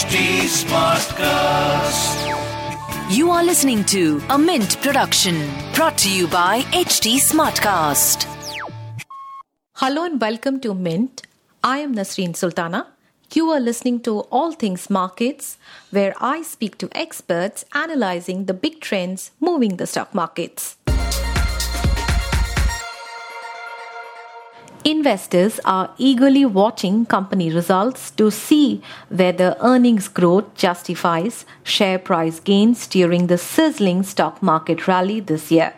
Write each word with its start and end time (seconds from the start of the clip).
HT 0.00 0.18
Smartcast. 0.48 2.16
You 3.14 3.30
are 3.30 3.44
listening 3.44 3.84
to 3.84 4.22
a 4.30 4.38
Mint 4.38 4.80
production 4.80 5.36
brought 5.74 5.98
to 5.98 6.10
you 6.10 6.26
by 6.26 6.62
HT 6.72 7.16
Smartcast. 7.20 8.24
Hello 9.74 10.04
and 10.06 10.18
welcome 10.18 10.58
to 10.60 10.72
Mint. 10.72 11.24
I 11.62 11.80
am 11.80 11.94
Nasreen 11.94 12.34
Sultana. 12.34 12.86
You 13.34 13.50
are 13.50 13.60
listening 13.60 14.00
to 14.04 14.20
All 14.30 14.52
Things 14.52 14.88
Markets, 14.88 15.58
where 15.90 16.14
I 16.18 16.40
speak 16.44 16.78
to 16.78 16.88
experts 16.92 17.66
analyzing 17.74 18.46
the 18.46 18.54
big 18.54 18.80
trends 18.80 19.32
moving 19.38 19.76
the 19.76 19.86
stock 19.86 20.14
markets. 20.14 20.78
Investors 24.84 25.60
are 25.66 25.92
eagerly 25.98 26.46
watching 26.46 27.04
company 27.04 27.52
results 27.52 28.10
to 28.12 28.30
see 28.30 28.80
whether 29.10 29.54
earnings 29.60 30.08
growth 30.08 30.54
justifies 30.54 31.44
share 31.62 31.98
price 31.98 32.40
gains 32.40 32.86
during 32.86 33.26
the 33.26 33.36
sizzling 33.36 34.02
stock 34.02 34.42
market 34.42 34.88
rally 34.88 35.20
this 35.20 35.50
year. 35.50 35.74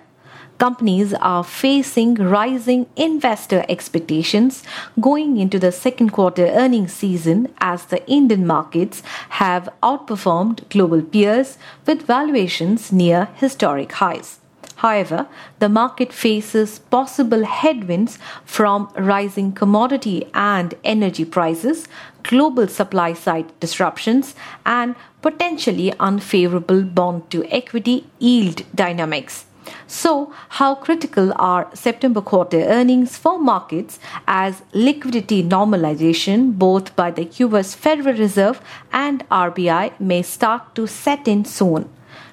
Companies 0.58 1.12
are 1.14 1.42
facing 1.42 2.14
rising 2.14 2.86
investor 2.94 3.64
expectations 3.68 4.62
going 5.00 5.36
into 5.36 5.58
the 5.58 5.72
second 5.72 6.10
quarter 6.10 6.46
earnings 6.46 6.92
season 6.92 7.52
as 7.58 7.86
the 7.86 8.08
Indian 8.08 8.46
markets 8.46 9.02
have 9.30 9.68
outperformed 9.82 10.68
global 10.68 11.02
peers 11.02 11.58
with 11.86 12.02
valuations 12.02 12.92
near 12.92 13.24
historic 13.34 13.90
highs. 13.90 14.38
However, 14.82 15.28
the 15.60 15.68
market 15.68 16.12
faces 16.12 16.80
possible 16.80 17.44
headwinds 17.44 18.18
from 18.44 18.88
rising 18.96 19.52
commodity 19.52 20.26
and 20.34 20.74
energy 20.82 21.24
prices, 21.24 21.86
global 22.24 22.66
supply 22.66 23.12
side 23.12 23.52
disruptions, 23.60 24.34
and 24.66 24.96
potentially 25.20 25.94
unfavorable 26.00 26.82
bond 26.82 27.30
to 27.30 27.44
equity 27.44 28.06
yield 28.18 28.62
dynamics. 28.74 29.44
So, 29.86 30.32
how 30.58 30.74
critical 30.74 31.32
are 31.36 31.70
September 31.74 32.20
quarter 32.20 32.62
earnings 32.62 33.16
for 33.16 33.38
markets 33.38 34.00
as 34.26 34.62
liquidity 34.72 35.44
normalization, 35.44 36.58
both 36.58 36.96
by 36.96 37.12
the 37.12 37.28
US 37.44 37.74
Federal 37.74 38.16
Reserve 38.16 38.60
and 38.92 39.24
RBI, 39.30 40.00
may 40.00 40.22
start 40.22 40.74
to 40.74 40.88
set 40.88 41.28
in 41.28 41.44
soon? 41.44 41.88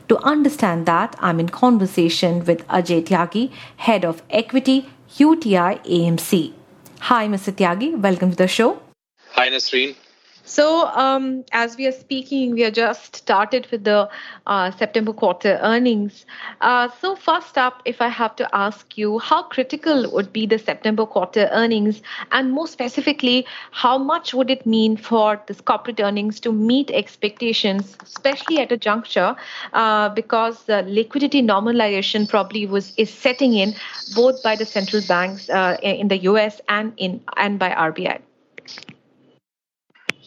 To 0.10 0.18
understand 0.26 0.88
that, 0.88 1.16
I'm 1.20 1.40
in 1.40 1.50
conversation 1.50 2.44
with 2.44 2.68
Ajay 2.68 3.04
Tyagi, 3.04 3.52
Head 3.78 4.04
of 4.04 4.24
Equity, 4.32 4.90
UTI 5.18 5.78
AMC. 5.86 6.54
Hi, 7.02 7.28
Mr. 7.28 7.54
Tyagi. 7.54 7.96
Welcome 7.96 8.32
to 8.32 8.36
the 8.36 8.48
show. 8.48 8.82
Hi, 9.34 9.50
Nasreen. 9.50 9.96
So, 10.50 10.88
um, 10.88 11.46
as 11.52 11.78
we 11.78 11.86
are 11.86 11.92
speaking, 11.92 12.54
we 12.54 12.64
are 12.64 12.72
just 12.72 13.16
started 13.16 13.68
with 13.70 13.84
the 13.84 14.10
uh, 14.48 14.72
September 14.72 15.14
quarter 15.14 15.60
earnings. 15.62 16.26
Uh, 16.60 16.90
so, 17.00 17.16
first 17.16 17.56
up, 17.56 17.84
if 17.86 18.02
I 18.02 18.08
have 18.08 18.36
to 18.38 18.50
ask 18.52 18.98
you, 18.98 19.20
how 19.20 19.44
critical 19.44 20.10
would 20.12 20.34
be 20.34 20.48
the 20.48 20.58
September 20.58 21.06
quarter 21.06 21.50
earnings, 21.52 22.02
and 22.32 22.52
more 22.52 22.68
specifically, 22.68 23.46
how 23.70 24.00
much 24.00 24.34
would 24.34 24.50
it 24.50 24.66
mean 24.66 24.98
for 24.98 25.40
this 25.46 25.62
corporate 25.62 26.00
earnings 26.00 26.40
to 26.40 26.52
meet 26.52 26.90
expectations, 26.90 27.96
especially 28.02 28.58
at 28.58 28.72
a 28.72 28.78
juncture, 28.78 29.36
uh, 29.74 30.10
because 30.10 30.64
the 30.64 30.82
liquidity 30.88 31.44
normalization 31.44 32.28
probably 32.28 32.66
was 32.66 32.92
is 32.98 33.14
setting 33.14 33.54
in 33.54 33.76
both 34.16 34.42
by 34.42 34.56
the 34.56 34.66
central 34.66 35.04
banks 35.08 35.48
uh, 35.52 35.78
in 35.84 36.08
the 36.08 36.18
U.S. 36.32 36.60
and 36.68 36.92
in 36.98 37.22
and 37.38 37.60
by 37.60 37.70
RBI. 37.70 38.20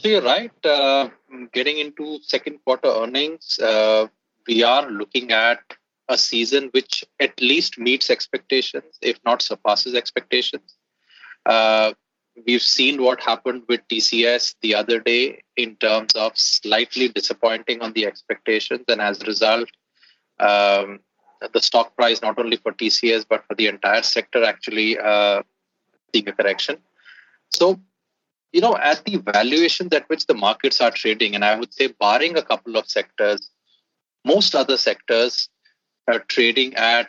So 0.02 0.08
you're 0.08 0.22
right. 0.22 0.66
Uh, 0.66 1.10
getting 1.52 1.78
into 1.78 2.18
second 2.22 2.58
quarter 2.64 2.88
earnings, 2.88 3.56
uh, 3.60 4.08
we 4.48 4.64
are 4.64 4.90
looking 4.90 5.30
at 5.30 5.60
a 6.08 6.18
season 6.18 6.70
which 6.72 7.04
at 7.20 7.40
least 7.40 7.78
meets 7.78 8.10
expectations, 8.10 8.98
if 9.00 9.20
not 9.24 9.42
surpasses 9.42 9.94
expectations. 9.94 10.74
Uh, 11.46 11.92
we've 12.44 12.62
seen 12.62 13.00
what 13.00 13.20
happened 13.20 13.62
with 13.68 13.86
TCS 13.86 14.56
the 14.60 14.74
other 14.74 14.98
day 14.98 15.44
in 15.56 15.76
terms 15.76 16.14
of 16.16 16.36
slightly 16.36 17.06
disappointing 17.06 17.80
on 17.80 17.92
the 17.92 18.04
expectations, 18.04 18.82
and 18.88 19.00
as 19.00 19.22
a 19.22 19.26
result, 19.26 19.68
um, 20.40 20.98
the 21.52 21.62
stock 21.62 21.94
price 21.94 22.20
not 22.20 22.40
only 22.40 22.56
for 22.56 22.72
TCS 22.72 23.24
but 23.28 23.44
for 23.46 23.54
the 23.54 23.68
entire 23.68 24.02
sector 24.02 24.42
actually 24.42 24.98
uh, 24.98 25.42
seeing 26.12 26.28
a 26.28 26.32
correction. 26.32 26.78
So 27.50 27.78
you 28.52 28.60
know, 28.60 28.76
at 28.76 29.04
the 29.04 29.16
valuations 29.16 29.92
at 29.94 30.08
which 30.08 30.26
the 30.26 30.34
markets 30.34 30.80
are 30.80 30.90
trading, 30.90 31.34
and 31.34 31.44
I 31.44 31.58
would 31.58 31.72
say, 31.72 31.88
barring 31.88 32.36
a 32.36 32.42
couple 32.42 32.76
of 32.76 32.88
sectors, 32.88 33.50
most 34.24 34.54
other 34.54 34.76
sectors 34.76 35.48
are 36.06 36.20
trading 36.20 36.74
at 36.74 37.08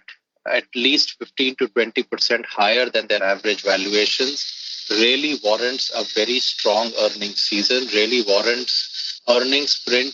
at 0.52 0.66
least 0.76 1.18
15 1.20 1.56
to 1.58 1.68
20 1.68 2.04
percent 2.04 2.46
higher 2.46 2.90
than 2.90 3.08
their 3.08 3.24
average 3.24 3.64
valuations. 3.64 4.88
Really 4.90 5.40
warrants 5.44 5.92
a 5.96 6.04
very 6.16 6.40
strong 6.40 6.92
earnings 7.00 7.42
season. 7.42 7.88
Really 7.94 8.24
warrants 8.28 9.22
earnings 9.30 9.82
print 9.86 10.14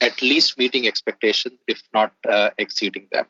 at 0.00 0.20
least 0.22 0.58
meeting 0.58 0.86
expectations, 0.86 1.58
if 1.66 1.82
not 1.92 2.12
uh, 2.28 2.50
exceeding 2.58 3.08
them. 3.12 3.26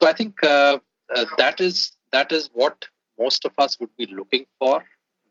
So 0.00 0.08
I 0.08 0.12
think 0.12 0.42
uh, 0.42 0.78
uh, 1.14 1.24
that 1.38 1.60
is 1.60 1.92
that 2.12 2.32
is 2.32 2.50
what 2.52 2.86
most 3.18 3.44
of 3.44 3.52
us 3.58 3.78
would 3.80 3.96
be 3.96 4.06
looking 4.06 4.46
for 4.58 4.84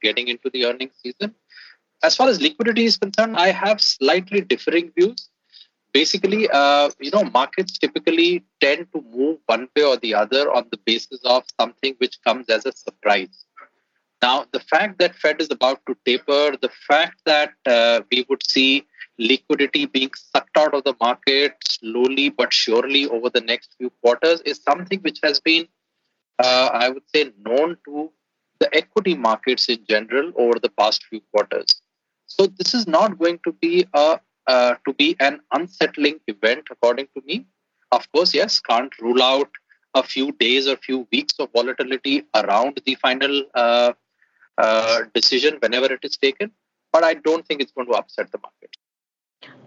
getting 0.07 0.27
into 0.33 0.49
the 0.55 0.65
earnings 0.65 0.97
season. 1.03 1.33
As 2.03 2.15
far 2.15 2.27
as 2.33 2.41
liquidity 2.41 2.85
is 2.85 2.97
concerned, 2.97 3.37
I 3.45 3.49
have 3.63 3.81
slightly 3.81 4.41
differing 4.41 4.91
views. 4.97 5.29
Basically, 5.93 6.49
uh, 6.59 6.89
you 6.99 7.11
know, 7.11 7.23
markets 7.39 7.77
typically 7.77 8.43
tend 8.59 8.87
to 8.93 9.01
move 9.17 9.37
one 9.45 9.67
way 9.75 9.83
or 9.91 9.97
the 9.97 10.13
other 10.23 10.43
on 10.57 10.67
the 10.71 10.79
basis 10.85 11.21
of 11.23 11.43
something 11.59 11.95
which 11.99 12.17
comes 12.27 12.49
as 12.49 12.65
a 12.65 12.73
surprise. 12.73 13.45
Now, 14.21 14.45
the 14.51 14.59
fact 14.59 14.99
that 14.99 15.15
Fed 15.15 15.41
is 15.41 15.51
about 15.51 15.79
to 15.87 15.95
taper, 16.05 16.57
the 16.65 16.71
fact 16.87 17.21
that 17.25 17.53
uh, 17.65 18.01
we 18.11 18.25
would 18.29 18.45
see 18.45 18.85
liquidity 19.17 19.85
being 19.85 20.11
sucked 20.15 20.57
out 20.57 20.73
of 20.73 20.83
the 20.83 20.95
market 20.99 21.53
slowly 21.63 22.29
but 22.29 22.51
surely 22.51 23.07
over 23.07 23.29
the 23.29 23.41
next 23.41 23.75
few 23.77 23.89
quarters 24.01 24.41
is 24.41 24.61
something 24.61 24.99
which 24.99 25.19
has 25.23 25.39
been, 25.39 25.67
uh, 26.39 26.69
I 26.73 26.89
would 26.89 27.07
say, 27.13 27.31
known 27.45 27.77
to 27.85 28.11
the 28.59 28.73
equity 28.75 29.15
markets 29.15 29.69
in 29.69 29.79
general 29.87 30.31
over 30.35 30.59
the 30.59 30.69
past 30.69 31.03
few 31.05 31.21
quarters. 31.31 31.81
So 32.27 32.47
this 32.47 32.73
is 32.73 32.87
not 32.87 33.19
going 33.19 33.39
to 33.45 33.53
be 33.53 33.85
a 33.93 34.19
uh, 34.47 34.75
to 34.85 34.93
be 34.93 35.15
an 35.19 35.39
unsettling 35.53 36.19
event, 36.27 36.67
according 36.69 37.07
to 37.15 37.21
me. 37.25 37.45
Of 37.91 38.11
course, 38.11 38.33
yes, 38.33 38.59
can't 38.59 38.93
rule 38.99 39.23
out 39.23 39.49
a 39.95 40.03
few 40.03 40.31
days 40.33 40.67
or 40.67 40.75
few 40.77 41.07
weeks 41.11 41.33
of 41.39 41.49
volatility 41.51 42.23
around 42.35 42.79
the 42.85 42.95
final 42.95 43.43
uh, 43.55 43.93
uh, 44.57 44.99
decision 45.13 45.57
whenever 45.61 45.91
it 45.91 45.99
is 46.03 46.17
taken, 46.17 46.51
but 46.91 47.03
I 47.03 47.15
don't 47.15 47.45
think 47.47 47.61
it's 47.61 47.71
going 47.71 47.87
to 47.87 47.93
upset 47.93 48.31
the 48.31 48.37
market. 48.37 48.75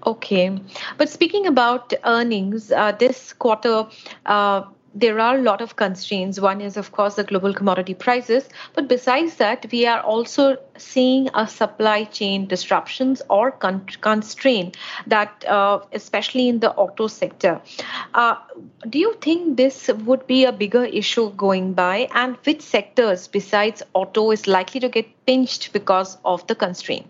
Okay, 0.07 0.59
but 0.97 1.09
speaking 1.09 1.47
about 1.47 1.93
earnings, 2.05 2.71
uh, 2.73 2.93
this 2.93 3.33
quarter 3.33 3.87
uh, 4.27 4.63
there 5.01 5.21
are 5.21 5.37
a 5.37 5.43
lot 5.43 5.61
of 5.61 5.77
constraints. 5.77 6.41
One 6.41 6.61
is, 6.61 6.77
of 6.77 6.91
course, 6.91 7.15
the 7.15 7.25
global 7.25 7.55
commodity 7.55 7.95
prices. 7.95 8.49
But 8.75 8.89
besides 8.89 9.37
that, 9.37 9.67
we 9.71 9.87
are 9.87 10.01
also 10.01 10.57
seeing 10.77 11.29
a 11.35 11.47
supply 11.47 12.05
chain 12.05 12.47
disruptions 12.47 13.23
or 13.31 13.53
con- 13.53 13.87
constraint 14.01 14.77
that, 15.07 15.45
uh, 15.47 15.81
especially 15.93 16.49
in 16.49 16.59
the 16.59 16.73
auto 16.73 17.07
sector. 17.07 17.61
Uh, 18.15 18.37
do 18.89 18.99
you 18.99 19.15
think 19.21 19.57
this 19.57 19.89
would 20.05 20.27
be 20.27 20.45
a 20.45 20.53
bigger 20.53 20.85
issue 20.85 21.31
going 21.31 21.75
by? 21.75 22.09
And 22.15 22.37
which 22.45 22.63
sectors 22.63 23.29
besides 23.29 23.83
auto 23.95 24.33
is 24.33 24.49
likely 24.49 24.81
to 24.81 24.89
get 24.89 25.07
pinched 25.27 25.73
because 25.73 26.19
of 26.25 26.47
the 26.49 26.57
constraint? 26.57 27.07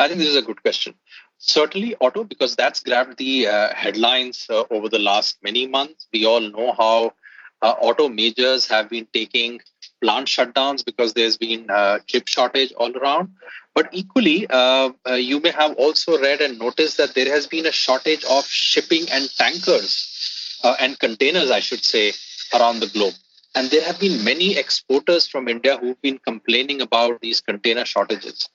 I 0.00 0.08
think 0.08 0.18
this 0.18 0.28
is 0.28 0.36
a 0.36 0.42
good 0.42 0.60
question. 0.62 0.94
Certainly, 1.38 1.96
auto, 2.00 2.24
because 2.24 2.56
that's 2.56 2.80
grabbed 2.82 3.18
the 3.18 3.48
uh, 3.48 3.74
headlines 3.74 4.46
uh, 4.48 4.64
over 4.70 4.88
the 4.88 4.98
last 4.98 5.36
many 5.42 5.66
months. 5.66 6.06
We 6.12 6.24
all 6.24 6.40
know 6.40 6.72
how 6.72 7.12
uh, 7.60 7.74
auto 7.80 8.08
majors 8.08 8.66
have 8.68 8.88
been 8.88 9.06
taking 9.12 9.60
plant 10.00 10.28
shutdowns 10.28 10.84
because 10.84 11.12
there's 11.14 11.36
been 11.36 11.70
uh, 11.70 11.98
chip 12.06 12.28
shortage 12.28 12.72
all 12.72 12.96
around. 12.96 13.30
But 13.74 13.88
equally, 13.92 14.46
uh, 14.48 14.90
uh, 15.08 15.14
you 15.14 15.40
may 15.40 15.50
have 15.50 15.74
also 15.74 16.18
read 16.18 16.40
and 16.40 16.58
noticed 16.58 16.96
that 16.98 17.14
there 17.14 17.30
has 17.30 17.46
been 17.46 17.66
a 17.66 17.72
shortage 17.72 18.24
of 18.24 18.46
shipping 18.46 19.06
and 19.10 19.28
tankers 19.36 20.60
and 20.80 20.98
containers, 20.98 21.50
I 21.50 21.60
should 21.60 21.84
say, 21.84 22.12
around 22.54 22.80
the 22.80 22.86
globe. 22.86 23.14
And 23.54 23.70
there 23.70 23.82
have 23.84 24.00
been 24.00 24.24
many 24.24 24.56
exporters 24.56 25.26
from 25.26 25.48
India 25.48 25.76
who've 25.76 26.00
been 26.00 26.18
complaining 26.18 26.80
about 26.80 27.20
these 27.20 27.40
container 27.40 27.84
shortages 27.84 28.48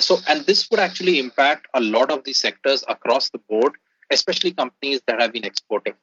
so 0.00 0.18
and 0.28 0.44
this 0.46 0.70
would 0.70 0.80
actually 0.80 1.18
impact 1.18 1.66
a 1.74 1.80
lot 1.80 2.10
of 2.10 2.24
the 2.24 2.32
sectors 2.32 2.84
across 2.88 3.30
the 3.30 3.38
board 3.50 3.72
especially 4.10 4.52
companies 4.52 5.00
that 5.06 5.20
have 5.20 5.32
been 5.32 5.44
exporting 5.44 5.94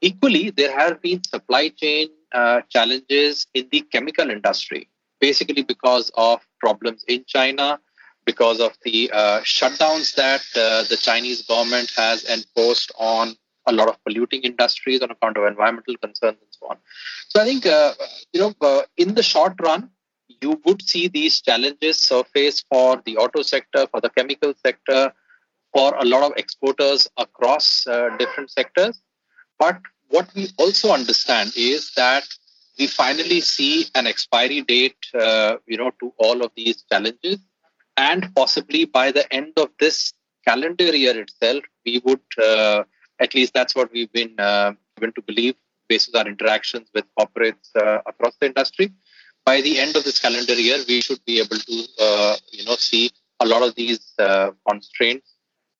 equally 0.00 0.50
there 0.50 0.76
have 0.78 1.00
been 1.00 1.22
supply 1.24 1.68
chain 1.68 2.08
uh, 2.32 2.60
challenges 2.68 3.46
in 3.54 3.68
the 3.70 3.80
chemical 3.92 4.30
industry 4.30 4.88
basically 5.20 5.62
because 5.62 6.10
of 6.14 6.40
problems 6.60 7.04
in 7.08 7.24
china 7.26 7.78
because 8.24 8.60
of 8.60 8.76
the 8.84 9.10
uh, 9.12 9.40
shutdowns 9.40 10.14
that 10.14 10.42
uh, 10.56 10.84
the 10.88 10.96
Chinese 10.96 11.42
government 11.42 11.90
has 11.96 12.24
enforced 12.24 12.92
on 12.98 13.34
a 13.66 13.72
lot 13.72 13.88
of 13.88 13.96
polluting 14.04 14.42
industries 14.42 15.00
on 15.02 15.10
account 15.10 15.36
of 15.36 15.44
environmental 15.44 15.96
concerns 15.96 16.38
and 16.40 16.50
so 16.50 16.66
on. 16.68 16.76
So 17.28 17.40
I 17.40 17.44
think 17.44 17.66
uh, 17.66 17.94
you 18.32 18.40
know 18.40 18.54
uh, 18.60 18.82
in 18.96 19.14
the 19.14 19.22
short 19.22 19.54
run, 19.60 19.90
you 20.42 20.60
would 20.64 20.82
see 20.82 21.08
these 21.08 21.40
challenges 21.40 21.98
surface 21.98 22.64
for 22.70 23.00
the 23.06 23.16
auto 23.16 23.42
sector, 23.42 23.86
for 23.90 24.00
the 24.00 24.10
chemical 24.10 24.52
sector, 24.64 25.12
for 25.72 25.94
a 25.96 26.04
lot 26.04 26.22
of 26.22 26.32
exporters 26.36 27.08
across 27.16 27.86
uh, 27.86 28.10
different 28.18 28.50
sectors. 28.50 29.00
But 29.58 29.80
what 30.08 30.28
we 30.34 30.48
also 30.58 30.92
understand 30.92 31.52
is 31.56 31.92
that 31.96 32.24
we 32.78 32.86
finally 32.86 33.40
see 33.40 33.86
an 33.94 34.06
expiry 34.06 34.62
date, 34.62 34.96
uh, 35.18 35.56
you 35.66 35.76
know, 35.76 35.90
to 36.00 36.12
all 36.18 36.42
of 36.42 36.50
these 36.56 36.82
challenges, 36.90 37.38
and 37.96 38.34
possibly 38.34 38.84
by 38.84 39.12
the 39.12 39.30
end 39.32 39.52
of 39.56 39.68
this 39.78 40.12
calendar 40.46 40.94
year 40.96 41.18
itself, 41.20 41.62
we 41.86 42.00
would, 42.04 42.20
uh, 42.42 42.82
at 43.20 43.34
least 43.34 43.52
that's 43.54 43.74
what 43.74 43.92
we've 43.92 44.12
been 44.12 44.34
uh, 44.38 44.72
given 44.96 45.12
to 45.14 45.22
believe, 45.22 45.54
based 45.88 46.14
on 46.14 46.22
our 46.22 46.28
interactions 46.28 46.88
with 46.94 47.04
corporates 47.18 47.68
uh, 47.76 47.98
across 48.06 48.34
the 48.40 48.46
industry. 48.46 48.90
By 49.44 49.60
the 49.60 49.78
end 49.78 49.96
of 49.96 50.04
this 50.04 50.18
calendar 50.18 50.54
year, 50.54 50.78
we 50.88 51.00
should 51.00 51.24
be 51.24 51.40
able 51.40 51.58
to, 51.58 51.84
uh, 52.00 52.36
you 52.52 52.64
know, 52.64 52.76
see 52.76 53.10
a 53.40 53.46
lot 53.46 53.62
of 53.62 53.74
these 53.74 54.12
uh, 54.18 54.50
constraints 54.68 55.34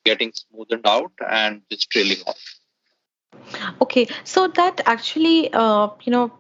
getting 0.04 0.32
smoothed 0.32 0.84
out 0.84 1.12
and 1.30 1.62
just 1.70 1.90
trailing 1.90 2.18
off. 2.26 2.42
Okay, 3.80 4.08
so 4.24 4.48
that 4.48 4.80
actually, 4.86 5.52
uh, 5.52 5.88
you 6.02 6.10
know, 6.12 6.32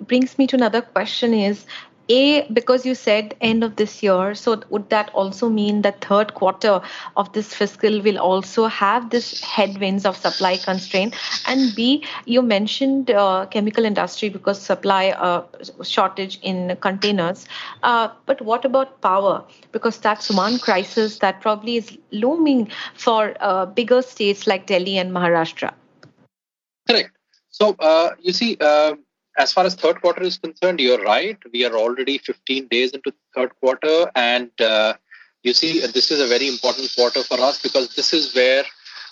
brings 0.00 0.36
me 0.38 0.46
to 0.48 0.56
another 0.56 0.82
question: 0.82 1.32
is 1.32 1.66
a 2.08 2.46
because 2.52 2.86
you 2.86 2.94
said 2.94 3.34
end 3.40 3.64
of 3.64 3.76
this 3.76 4.02
year 4.02 4.34
so 4.34 4.62
would 4.70 4.88
that 4.90 5.10
also 5.14 5.48
mean 5.48 5.82
that 5.82 6.04
third 6.04 6.34
quarter 6.34 6.80
of 7.16 7.32
this 7.32 7.54
fiscal 7.54 8.00
will 8.02 8.18
also 8.18 8.66
have 8.66 9.10
this 9.10 9.40
headwinds 9.40 10.06
of 10.06 10.16
supply 10.16 10.56
constraint? 10.56 11.14
And 11.46 11.74
b 11.74 12.04
you 12.24 12.42
mentioned 12.42 13.10
uh, 13.10 13.46
chemical 13.50 13.84
industry 13.84 14.28
because 14.28 14.60
supply 14.60 15.10
uh, 15.10 15.44
shortage 15.82 16.38
in 16.42 16.76
containers. 16.80 17.46
Uh, 17.82 18.08
but 18.26 18.40
what 18.42 18.64
about 18.64 19.00
power? 19.00 19.44
Because 19.72 19.98
that's 19.98 20.30
one 20.30 20.58
crisis 20.58 21.18
that 21.18 21.40
probably 21.40 21.76
is 21.76 21.98
looming 22.12 22.70
for 22.94 23.34
uh, 23.40 23.66
bigger 23.66 24.02
states 24.02 24.46
like 24.46 24.66
delhi 24.66 24.98
and 24.98 25.12
maharashtra. 25.12 25.72
Correct. 26.88 27.10
So 27.50 27.74
uh, 27.78 28.10
you 28.20 28.32
see 28.32 28.56
uh, 28.60 28.94
as 29.36 29.52
far 29.52 29.64
as 29.64 29.74
third 29.74 30.00
quarter 30.00 30.22
is 30.22 30.38
concerned, 30.38 30.80
you're 30.80 31.02
right. 31.02 31.38
We 31.52 31.64
are 31.64 31.74
already 31.74 32.18
15 32.18 32.68
days 32.68 32.92
into 32.92 33.12
third 33.34 33.52
quarter, 33.60 34.10
and 34.14 34.50
uh, 34.60 34.94
you 35.42 35.52
see, 35.52 35.80
this 35.80 36.10
is 36.10 36.20
a 36.20 36.26
very 36.26 36.48
important 36.48 36.90
quarter 36.96 37.22
for 37.22 37.40
us 37.40 37.60
because 37.60 37.94
this 37.94 38.12
is 38.12 38.34
where 38.34 38.64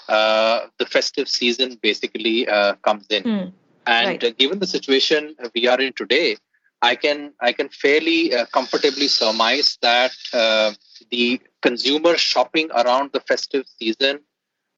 uh, 0.09 0.67
the 0.79 0.87
festive 0.87 1.29
season 1.29 1.79
basically 1.82 2.49
uh, 2.49 2.75
comes 2.76 3.06
in. 3.11 3.23
Mm, 3.23 3.53
and 3.87 4.09
right. 4.09 4.25
Uh, 4.25 4.31
given 4.31 4.59
the 4.59 4.67
situation 4.67 5.37
we 5.55 5.69
are 5.69 5.81
in 5.81 5.93
today, 5.93 6.37
I 6.81 6.97
can 6.97 7.32
I 7.41 7.53
can 7.53 7.69
fairly 7.69 8.35
uh, 8.35 8.47
comfortably 8.47 9.09
surmise 9.09 9.79
that 9.82 10.12
uh, 10.32 10.73
the 11.11 11.41
consumer 11.62 12.17
shopping 12.17 12.70
around 12.73 13.12
the 13.12 13.20
festive 13.20 13.67
season, 13.79 14.20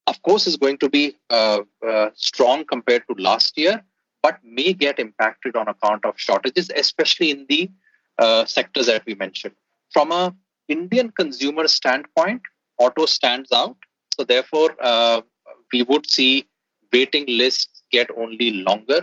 of 0.08 0.20
course, 0.22 0.46
is 0.46 0.56
going 0.56 0.78
to 0.78 0.88
be 0.88 1.16
strong 2.14 2.64
compared 2.64 3.02
to 3.08 3.22
last 3.22 3.56
year 3.56 3.82
but 4.26 4.38
may 4.58 4.72
get 4.72 4.98
impacted 5.06 5.56
on 5.60 5.68
account 5.74 6.04
of 6.04 6.14
shortages, 6.26 6.70
especially 6.84 7.30
in 7.30 7.46
the 7.48 7.70
uh, 8.18 8.44
sectors 8.44 8.86
that 8.92 9.04
we 9.06 9.14
mentioned. 9.14 9.54
From 9.92 10.12
a 10.12 10.34
Indian 10.68 11.10
consumer 11.20 11.66
standpoint, 11.68 12.42
auto 12.78 13.06
stands 13.06 13.52
out. 13.52 13.76
So 14.14 14.24
therefore, 14.24 14.70
uh, 14.80 15.20
we 15.72 15.82
would 15.82 16.10
see 16.10 16.46
waiting 16.92 17.26
lists 17.42 17.82
get 17.90 18.08
only 18.16 18.48
longer 18.68 19.00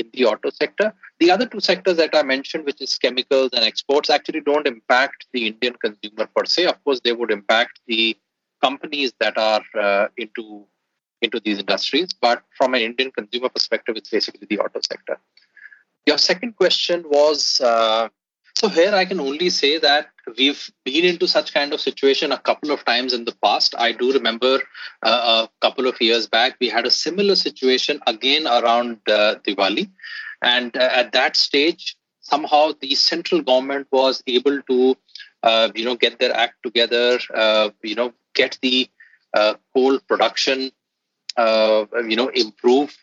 in 0.00 0.06
the 0.12 0.24
auto 0.24 0.50
sector. 0.50 0.92
The 1.20 1.30
other 1.30 1.46
two 1.46 1.60
sectors 1.60 1.96
that 1.98 2.14
I 2.14 2.22
mentioned, 2.22 2.64
which 2.64 2.80
is 2.80 2.96
chemicals 2.98 3.50
and 3.52 3.64
exports, 3.64 4.10
actually 4.10 4.40
don't 4.40 4.66
impact 4.66 5.26
the 5.32 5.46
Indian 5.46 5.74
consumer 5.84 6.28
per 6.34 6.44
se. 6.44 6.66
Of 6.66 6.82
course, 6.84 7.00
they 7.04 7.12
would 7.12 7.30
impact 7.30 7.80
the 7.86 8.16
companies 8.62 9.12
that 9.20 9.36
are 9.38 9.64
uh, 9.78 10.08
into 10.16 10.66
into 11.22 11.40
these 11.40 11.58
industries. 11.58 12.08
But 12.12 12.42
from 12.56 12.74
an 12.74 12.82
Indian 12.82 13.10
consumer 13.10 13.48
perspective, 13.48 13.96
it's 13.96 14.10
basically 14.10 14.46
the 14.48 14.58
auto 14.58 14.80
sector. 14.86 15.18
Your 16.06 16.18
second 16.18 16.56
question 16.56 17.04
was 17.08 17.60
uh, 17.60 18.08
so 18.54 18.68
here 18.68 18.94
I 18.94 19.04
can 19.04 19.18
only 19.18 19.50
say 19.50 19.78
that 19.78 20.10
we've 20.36 20.70
been 20.84 21.04
into 21.04 21.26
such 21.26 21.54
kind 21.54 21.72
of 21.72 21.80
situation 21.80 22.32
a 22.32 22.38
couple 22.38 22.70
of 22.70 22.84
times 22.84 23.12
in 23.12 23.24
the 23.24 23.34
past. 23.42 23.74
I 23.78 23.92
do 23.92 24.12
remember 24.12 24.60
uh, 25.02 25.46
a 25.46 25.48
couple 25.60 25.86
of 25.86 26.00
years 26.00 26.26
back 26.26 26.56
we 26.60 26.68
had 26.68 26.86
a 26.86 26.90
similar 26.90 27.34
situation 27.34 28.00
again 28.06 28.46
around 28.46 28.98
uh, 29.08 29.36
Diwali, 29.46 29.90
and 30.42 30.76
uh, 30.76 30.90
at 30.92 31.12
that 31.12 31.36
stage 31.36 31.96
somehow 32.20 32.72
the 32.80 32.94
central 32.94 33.42
government 33.42 33.88
was 33.90 34.22
able 34.26 34.60
to 34.62 34.96
uh, 35.42 35.70
you 35.74 35.84
know 35.84 35.96
get 35.96 36.18
their 36.18 36.36
act 36.36 36.62
together, 36.62 37.18
uh, 37.34 37.70
you 37.82 37.94
know 37.94 38.12
get 38.34 38.58
the 38.62 38.88
coal 39.74 39.98
production 40.00 40.70
you 41.38 42.16
know, 42.16 42.28
improve 42.28 42.96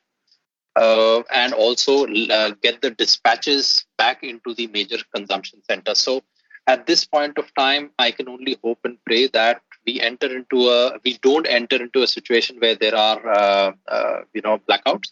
uh, 0.76 1.22
and 1.34 1.54
also 1.54 2.06
uh, 2.06 2.52
get 2.62 2.82
the 2.82 2.92
dispatches 2.92 3.86
back 3.98 4.24
into 4.24 4.54
the 4.54 4.68
major 4.68 4.98
consumption 5.14 5.62
centers. 5.70 6.00
So 6.00 6.24
at 6.68 6.86
this 6.86 7.06
point 7.06 7.38
of 7.38 7.54
time, 7.56 7.92
I 8.00 8.12
can 8.12 8.30
only 8.30 8.58
hope 8.64 8.80
and 8.86 8.98
pray 9.06 9.28
that 9.28 9.62
we 9.86 10.00
enter 10.00 10.34
into 10.34 10.70
a 10.70 11.00
we 11.04 11.18
don't 11.18 11.48
enter 11.48 11.78
into 11.78 12.04
a 12.04 12.08
situation 12.08 12.58
where 12.60 12.76
there 12.76 12.96
are 12.96 13.20
uh, 13.28 13.72
uh, 13.88 14.20
you 14.34 14.42
know 14.42 14.60
blackouts. 14.70 15.10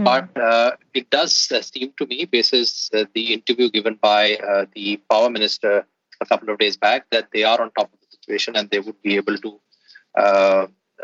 Mm-hmm. 0.00 0.04
But 0.04 0.40
uh, 0.40 0.70
it 0.92 1.10
does 1.10 1.34
seem 1.34 1.92
to 1.98 2.06
me, 2.06 2.24
basis 2.24 2.90
the 2.90 3.34
interview 3.34 3.70
given 3.70 3.98
by 4.00 4.38
the 4.74 5.00
power 5.10 5.30
minister 5.30 5.86
a 6.20 6.26
couple 6.26 6.48
of 6.50 6.58
days 6.58 6.76
back, 6.76 7.10
that 7.10 7.28
they 7.32 7.44
are 7.44 7.60
on 7.60 7.70
top 7.72 7.92
of 7.92 8.00
the 8.00 8.06
situation 8.10 8.56
and 8.56 8.70
they 8.70 8.80
would 8.80 9.00
be 9.02 9.16
able 9.16 9.36
to 9.38 9.60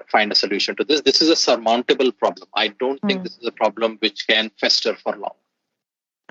find 0.08 0.30
a 0.32 0.34
solution 0.34 0.76
to 0.76 0.84
this. 0.84 1.02
This 1.02 1.22
is 1.22 1.28
a 1.28 1.36
surmountable 1.36 2.12
problem. 2.12 2.48
I 2.54 2.68
don't 2.68 3.00
mm. 3.02 3.08
think 3.08 3.20
hmm. 3.20 3.24
this 3.24 3.38
is 3.38 3.46
a 3.46 3.52
problem 3.52 3.98
which 4.00 4.26
can 4.26 4.50
fester 4.60 4.94
for 4.94 5.16
long. 5.16 5.34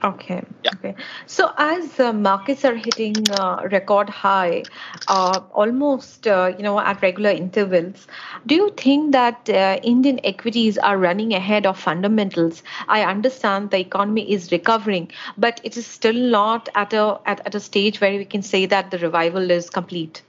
Okay. 0.01 0.41
Yeah. 0.63 0.71
Okay. 0.75 0.95
So 1.25 1.51
as 1.57 1.99
uh, 1.99 2.13
markets 2.13 2.63
are 2.63 2.75
hitting 2.75 3.15
uh, 3.31 3.67
record 3.69 4.09
high, 4.09 4.63
uh, 5.09 5.41
almost 5.51 6.25
uh, 6.25 6.53
you 6.57 6.63
know 6.63 6.79
at 6.79 7.01
regular 7.01 7.31
intervals, 7.31 8.07
do 8.45 8.55
you 8.55 8.69
think 8.77 9.11
that 9.11 9.49
uh, 9.49 9.77
Indian 9.83 10.21
equities 10.23 10.77
are 10.77 10.97
running 10.97 11.33
ahead 11.33 11.65
of 11.65 11.77
fundamentals? 11.77 12.63
I 12.87 13.03
understand 13.03 13.71
the 13.71 13.79
economy 13.79 14.31
is 14.31 14.53
recovering, 14.53 15.11
but 15.37 15.59
it 15.65 15.75
is 15.75 15.85
still 15.85 16.13
not 16.13 16.69
at 16.75 16.93
a 16.93 17.19
at, 17.25 17.45
at 17.45 17.55
a 17.55 17.59
stage 17.59 17.99
where 17.99 18.17
we 18.17 18.25
can 18.25 18.41
say 18.41 18.65
that 18.67 18.91
the 18.91 18.99
revival 18.99 19.51
is 19.51 19.69
complete. 19.69 20.21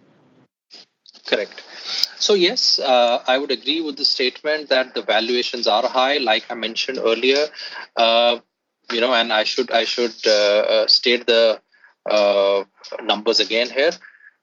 Correct. 1.26 1.62
So 2.18 2.34
yes, 2.34 2.78
uh, 2.78 3.22
I 3.26 3.38
would 3.38 3.50
agree 3.50 3.80
with 3.80 3.96
the 3.96 4.04
statement 4.04 4.68
that 4.68 4.94
the 4.94 5.02
valuations 5.02 5.66
are 5.66 5.86
high, 5.88 6.18
like 6.18 6.44
I 6.50 6.54
mentioned 6.54 6.98
earlier. 6.98 7.46
Uh, 7.96 8.38
you 8.92 9.00
know, 9.00 9.12
and 9.14 9.32
I 9.32 9.44
should 9.44 9.70
I 9.70 9.84
should 9.84 10.14
uh, 10.26 10.60
uh 10.74 10.86
state 10.86 11.26
the 11.26 11.60
uh, 12.08 12.64
numbers 13.02 13.40
again 13.40 13.70
here. 13.70 13.92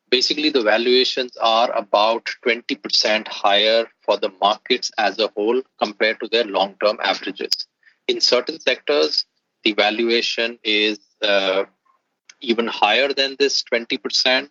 Basically, 0.10 0.50
the 0.50 0.62
valuations 0.62 1.36
are 1.38 1.70
about 1.76 2.30
20% 2.46 3.28
higher 3.28 3.86
for 4.04 4.18
the 4.18 4.32
markets 4.42 4.90
as 4.98 5.20
a 5.20 5.28
whole 5.36 5.62
compared 5.82 6.22
to 6.22 6.30
their 6.30 6.46
long-term 6.46 6.98
averages. 7.04 7.68
In 8.08 8.22
certain 8.22 8.58
sectors, 8.62 9.26
the 9.66 9.74
valuation 9.74 10.60
is 10.64 10.98
uh, 11.22 11.66
even 12.40 12.68
higher 12.68 13.12
than 13.12 13.36
this 13.38 13.64
20%. 13.64 14.50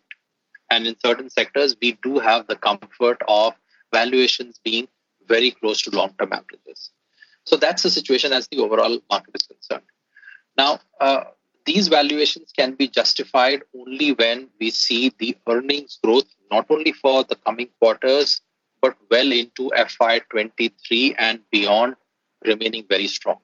And 0.71 0.87
in 0.87 0.97
certain 1.05 1.31
sectors, 1.31 1.77
we 1.81 1.99
do 2.03 2.19
have 2.19 2.47
the 2.47 2.57
comfort 2.57 3.21
of 3.29 3.55
valuations 3.93 4.61
being 4.65 4.89
very 5.29 5.51
close 5.51 5.83
to 5.83 5.91
long 5.91 6.15
term 6.19 6.33
averages. 6.33 6.91
So 7.45 7.57
that's 7.57 7.83
the 7.83 7.91
situation 7.91 8.33
as 8.33 8.49
the 8.49 8.59
overall 8.59 8.99
market 9.11 9.37
is 9.37 9.47
concerned. 9.47 9.87
Now, 10.57 10.81
uh, 11.01 11.25
these 11.65 11.89
valuations 11.89 12.53
can 12.57 12.75
be 12.75 12.89
justified 12.89 13.63
only 13.77 14.13
when 14.13 14.49
we 14.61 14.71
see 14.71 15.13
the 15.19 15.37
earnings 15.49 15.99
growth, 16.03 16.27
not 16.51 16.67
only 16.71 16.93
for 16.93 17.25
the 17.25 17.37
coming 17.37 17.69
quarters, 17.81 18.41
but 18.81 18.97
well 19.11 19.33
into 19.33 19.71
FY23 19.77 21.15
and 21.19 21.41
beyond, 21.51 21.97
remaining 22.45 22.85
very 22.89 23.09
strong. 23.09 23.39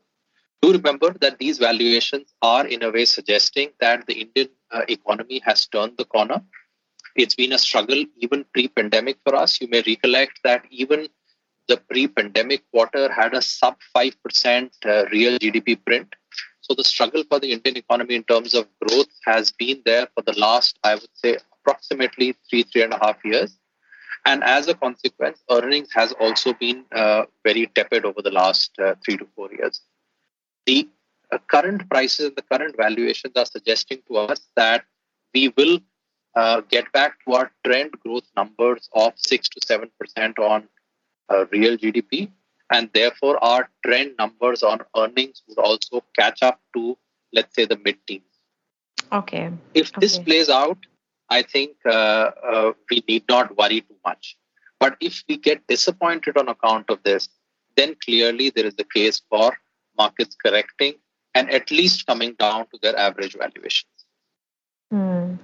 Do 0.60 0.72
remember 0.72 1.12
that 1.20 1.38
these 1.38 1.58
valuations 1.58 2.32
are, 2.40 2.64
in 2.66 2.84
a 2.84 2.90
way, 2.90 3.04
suggesting 3.04 3.70
that 3.80 4.06
the 4.06 4.20
Indian 4.20 4.48
uh, 4.70 4.82
economy 4.88 5.40
has 5.44 5.66
turned 5.66 5.96
the 5.98 6.04
corner 6.04 6.40
it's 7.16 7.34
been 7.34 7.52
a 7.52 7.58
struggle 7.58 8.04
even 8.18 8.44
pre-pandemic 8.52 9.18
for 9.24 9.34
us. 9.34 9.60
You 9.60 9.68
may 9.68 9.82
recollect 9.86 10.40
that 10.44 10.64
even 10.70 11.08
the 11.68 11.76
pre-pandemic 11.76 12.62
quarter 12.70 13.12
had 13.12 13.34
a 13.34 13.42
sub 13.42 13.76
5% 13.96 14.70
uh, 14.84 15.06
real 15.10 15.38
GDP 15.38 15.84
print. 15.84 16.14
So 16.60 16.74
the 16.74 16.84
struggle 16.84 17.24
for 17.28 17.40
the 17.40 17.52
Indian 17.52 17.76
economy 17.76 18.14
in 18.14 18.24
terms 18.24 18.54
of 18.54 18.66
growth 18.80 19.08
has 19.24 19.52
been 19.52 19.82
there 19.84 20.08
for 20.14 20.22
the 20.22 20.38
last, 20.38 20.78
I 20.84 20.94
would 20.94 21.14
say, 21.14 21.38
approximately 21.60 22.36
three, 22.48 22.62
three 22.64 22.82
and 22.82 22.92
a 22.92 22.98
half 22.98 23.16
years. 23.24 23.56
And 24.24 24.44
as 24.44 24.68
a 24.68 24.74
consequence, 24.74 25.42
earnings 25.50 25.88
has 25.94 26.12
also 26.12 26.52
been 26.52 26.84
uh, 26.92 27.24
very 27.44 27.66
tepid 27.66 28.04
over 28.04 28.22
the 28.22 28.30
last 28.30 28.70
uh, 28.78 28.94
three 29.04 29.16
to 29.16 29.26
four 29.34 29.50
years. 29.52 29.80
The 30.66 30.88
uh, 31.32 31.38
current 31.50 31.88
prices 31.90 32.26
and 32.26 32.36
the 32.36 32.42
current 32.42 32.76
valuations 32.76 33.32
are 33.36 33.46
suggesting 33.46 34.02
to 34.08 34.18
us 34.18 34.40
that 34.54 34.84
we 35.34 35.52
will 35.56 35.80
uh, 36.34 36.62
get 36.70 36.90
back 36.92 37.18
to 37.24 37.34
our 37.34 37.50
trend 37.64 37.92
growth 38.04 38.24
numbers 38.36 38.88
of 38.94 39.12
6 39.16 39.48
to 39.50 39.60
7% 39.60 40.38
on 40.38 40.68
uh, 41.28 41.46
real 41.52 41.76
GDP. 41.76 42.30
And 42.70 42.88
therefore, 42.94 43.42
our 43.44 43.68
trend 43.84 44.14
numbers 44.18 44.62
on 44.62 44.80
earnings 44.96 45.42
would 45.46 45.58
also 45.58 46.02
catch 46.18 46.42
up 46.42 46.60
to, 46.74 46.96
let's 47.32 47.54
say, 47.54 47.66
the 47.66 47.76
mid 47.76 47.98
teens. 48.06 48.24
Okay. 49.12 49.50
If 49.74 49.90
okay. 49.90 50.00
this 50.00 50.18
plays 50.18 50.48
out, 50.48 50.78
I 51.28 51.42
think 51.42 51.76
uh, 51.84 52.30
uh, 52.52 52.72
we 52.90 53.04
need 53.06 53.24
not 53.28 53.56
worry 53.58 53.82
too 53.82 53.96
much. 54.04 54.38
But 54.80 54.96
if 55.00 55.22
we 55.28 55.36
get 55.36 55.66
disappointed 55.66 56.36
on 56.38 56.48
account 56.48 56.88
of 56.88 57.02
this, 57.02 57.28
then 57.76 57.94
clearly 58.04 58.50
there 58.50 58.66
is 58.66 58.74
a 58.78 58.84
case 58.84 59.20
for 59.28 59.56
markets 59.96 60.36
correcting 60.44 60.94
and 61.34 61.50
at 61.50 61.70
least 61.70 62.06
coming 62.06 62.34
down 62.38 62.66
to 62.72 62.78
their 62.82 62.98
average 62.98 63.36
valuations. 63.36 63.91
Hmm. 64.92 65.36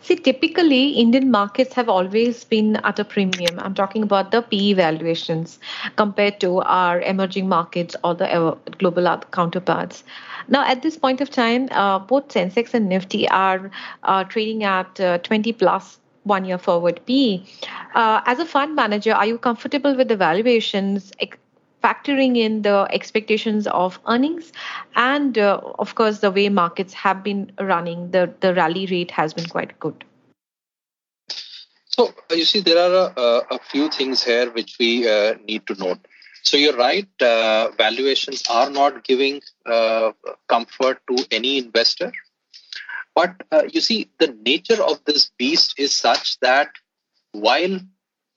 See, 0.00 0.14
typically, 0.14 0.90
Indian 0.90 1.28
markets 1.28 1.74
have 1.74 1.88
always 1.88 2.44
been 2.44 2.76
at 2.76 3.00
a 3.00 3.04
premium. 3.04 3.58
I'm 3.58 3.74
talking 3.74 4.04
about 4.04 4.30
the 4.30 4.42
PE 4.42 4.74
valuations 4.74 5.58
compared 5.96 6.38
to 6.40 6.60
our 6.60 7.00
emerging 7.00 7.48
markets 7.48 7.96
or 8.04 8.14
the 8.14 8.32
uh, 8.32 8.54
global 8.78 9.18
counterparts. 9.32 10.04
Now, 10.46 10.64
at 10.64 10.82
this 10.82 10.96
point 10.96 11.20
of 11.20 11.30
time, 11.30 11.68
uh, 11.72 11.98
both 11.98 12.28
Sensex 12.28 12.74
and 12.74 12.88
Nifty 12.88 13.28
are 13.28 13.72
uh, 14.04 14.22
trading 14.22 14.62
at 14.62 15.00
uh, 15.00 15.18
20 15.18 15.52
plus 15.52 15.98
one 16.22 16.44
year 16.44 16.58
forward 16.58 17.00
PE. 17.04 17.42
Uh, 17.96 18.20
as 18.24 18.38
a 18.38 18.46
fund 18.46 18.76
manager, 18.76 19.12
are 19.14 19.26
you 19.26 19.36
comfortable 19.36 19.96
with 19.96 20.06
the 20.06 20.16
valuations 20.16 21.10
factoring 21.82 22.36
in 22.36 22.62
the 22.62 22.86
expectations 22.90 23.66
of 23.66 23.98
earnings 24.06 24.52
and 24.94 25.38
uh, 25.38 25.60
of 25.78 25.94
course 25.94 26.20
the 26.20 26.30
way 26.30 26.48
markets 26.48 26.92
have 26.92 27.22
been 27.22 27.50
running 27.60 28.10
the 28.10 28.32
the 28.40 28.54
rally 28.54 28.86
rate 28.86 29.10
has 29.10 29.34
been 29.34 29.46
quite 29.46 29.78
good. 29.80 30.04
So 31.86 32.08
uh, 32.08 32.34
you 32.34 32.44
see 32.44 32.60
there 32.60 32.78
are 32.78 33.12
a, 33.16 33.54
a 33.56 33.58
few 33.70 33.90
things 33.90 34.24
here 34.24 34.50
which 34.50 34.76
we 34.78 35.08
uh, 35.08 35.34
need 35.46 35.66
to 35.66 35.74
note. 35.74 36.06
So 36.42 36.56
you're 36.56 36.76
right 36.76 37.08
uh, 37.20 37.70
valuations 37.76 38.44
are 38.48 38.70
not 38.70 39.04
giving 39.04 39.42
uh, 39.66 40.12
comfort 40.48 41.00
to 41.08 41.24
any 41.30 41.58
investor. 41.58 42.12
But 43.14 43.42
uh, 43.50 43.64
you 43.70 43.80
see 43.80 44.10
the 44.18 44.34
nature 44.44 44.82
of 44.82 45.04
this 45.04 45.30
beast 45.38 45.74
is 45.78 45.94
such 45.94 46.40
that 46.40 46.70
while 47.32 47.78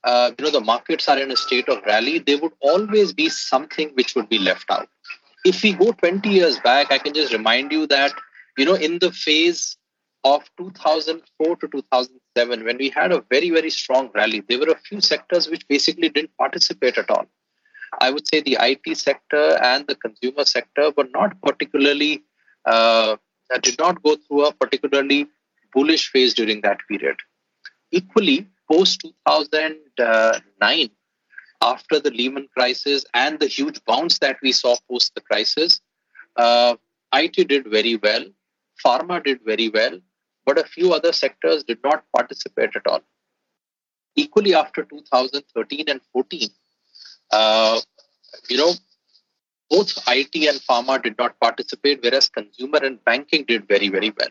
uh, 0.06 0.32
you 0.38 0.46
know 0.46 0.52
the 0.52 0.62
markets 0.62 1.10
are 1.10 1.20
in 1.20 1.32
a 1.32 1.36
state 1.36 1.68
of 1.68 1.84
rally, 1.86 2.20
there 2.20 2.38
would 2.38 2.54
always 2.62 3.12
be 3.12 3.28
something 3.30 3.90
which 3.96 4.16
would 4.16 4.30
be 4.30 4.38
left 4.38 4.70
out. 4.70 4.88
If 5.44 5.64
we 5.64 5.74
go 5.74 5.92
20 5.92 6.30
years 6.30 6.60
back, 6.60 6.92
I 6.92 6.98
can 6.98 7.14
just 7.14 7.34
remind 7.34 7.72
you 7.72 7.88
that 7.88 8.14
you 8.58 8.66
know 8.66 8.76
in 8.76 9.00
the 9.00 9.12
phase 9.12 9.78
of 10.24 10.44
2004 10.58 11.56
to 11.58 11.68
2007, 11.68 12.66
when 12.66 12.78
we 12.78 12.90
had 12.90 13.12
a 13.12 13.24
very 13.30 13.50
very 13.50 13.70
strong 13.70 14.12
rally, 14.14 14.44
there 14.48 14.60
were 14.60 14.72
a 14.72 14.80
few 14.80 15.02
sectors 15.02 15.50
which 15.50 15.68
basically 15.68 16.10
didn't 16.10 16.38
participate 16.38 16.98
at 16.98 17.10
all. 17.10 17.26
I 18.00 18.12
would 18.12 18.28
say 18.28 18.42
the 18.42 18.58
IT 18.60 18.98
sector 18.98 19.58
and 19.64 19.88
the 19.88 19.96
consumer 19.96 20.46
sector 20.46 20.92
were 20.96 21.08
not 21.14 21.42
particularly 21.42 22.24
uh, 22.66 23.18
did 23.62 23.80
not 23.80 24.02
go 24.04 24.16
through 24.16 24.46
a 24.46 24.54
particularly 24.54 25.28
bullish 25.74 26.12
phase 26.12 26.34
during 26.34 26.62
that 26.62 26.80
period. 26.90 27.18
Equally, 27.92 28.48
post 28.72 29.02
2009, 29.02 30.90
after 31.62 32.00
the 32.00 32.12
Lehman 32.12 32.48
crisis 32.56 33.06
and 33.14 33.40
the 33.40 33.48
huge 33.48 33.80
bounce 33.86 34.20
that 34.20 34.38
we 34.42 34.52
saw 34.52 34.76
post 34.90 35.14
the 35.16 35.22
crisis, 35.22 35.82
uh, 36.36 36.76
IT 37.14 37.48
did 37.48 37.68
very 37.68 37.96
well, 37.96 38.26
pharma 38.86 39.24
did 39.24 39.40
very 39.46 39.70
well, 39.70 40.00
but 40.46 40.58
a 40.60 40.64
few 40.64 40.94
other 40.94 41.14
sectors 41.14 41.64
did 41.64 41.80
not 41.84 42.04
participate 42.16 42.76
at 42.76 42.86
all. 42.88 43.02
Equally, 44.16 44.54
after 44.54 44.84
2013 44.84 45.86
and 45.88 46.02
14, 46.14 46.50
uh, 47.32 47.80
you 48.50 48.58
know, 48.58 48.74
both 49.70 49.98
IT 50.08 50.36
and 50.36 50.60
pharma 50.62 51.02
did 51.02 51.18
not 51.18 51.40
participate, 51.40 52.02
whereas 52.04 52.30
consumer 52.30 52.80
and 52.84 53.04
banking 53.04 53.46
did 53.46 53.68
very, 53.68 53.90
very 53.90 54.12
well. 54.20 54.30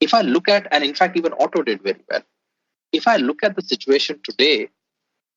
If 0.00 0.14
I 0.14 0.22
look 0.22 0.48
at, 0.48 0.66
and 0.70 0.84
in 0.84 0.94
fact, 0.94 1.16
even 1.16 1.32
auto 1.32 1.62
did 1.62 1.82
very 1.82 2.02
well 2.08 2.22
if 2.92 3.06
I 3.06 3.16
look 3.16 3.42
at 3.42 3.56
the 3.56 3.62
situation 3.62 4.20
today, 4.22 4.68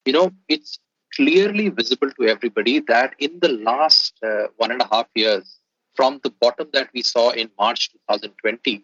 you 0.05 0.13
know, 0.13 0.31
it's 0.48 0.79
clearly 1.15 1.70
visible 1.70 2.10
to 2.12 2.27
everybody 2.27 2.79
that 2.88 3.13
in 3.20 3.39
the 3.41 3.50
last 3.50 4.13
uh, 4.24 4.48
one 4.58 4.72
and 4.72 4.81
a 4.81 4.88
half 4.91 5.08
years, 5.15 5.60
from 5.96 6.20
the 6.24 6.29
bottom 6.29 6.70
that 6.74 6.89
we 6.93 7.01
saw 7.03 7.31
in 7.31 7.50
March 7.60 7.91
2020, 7.91 8.84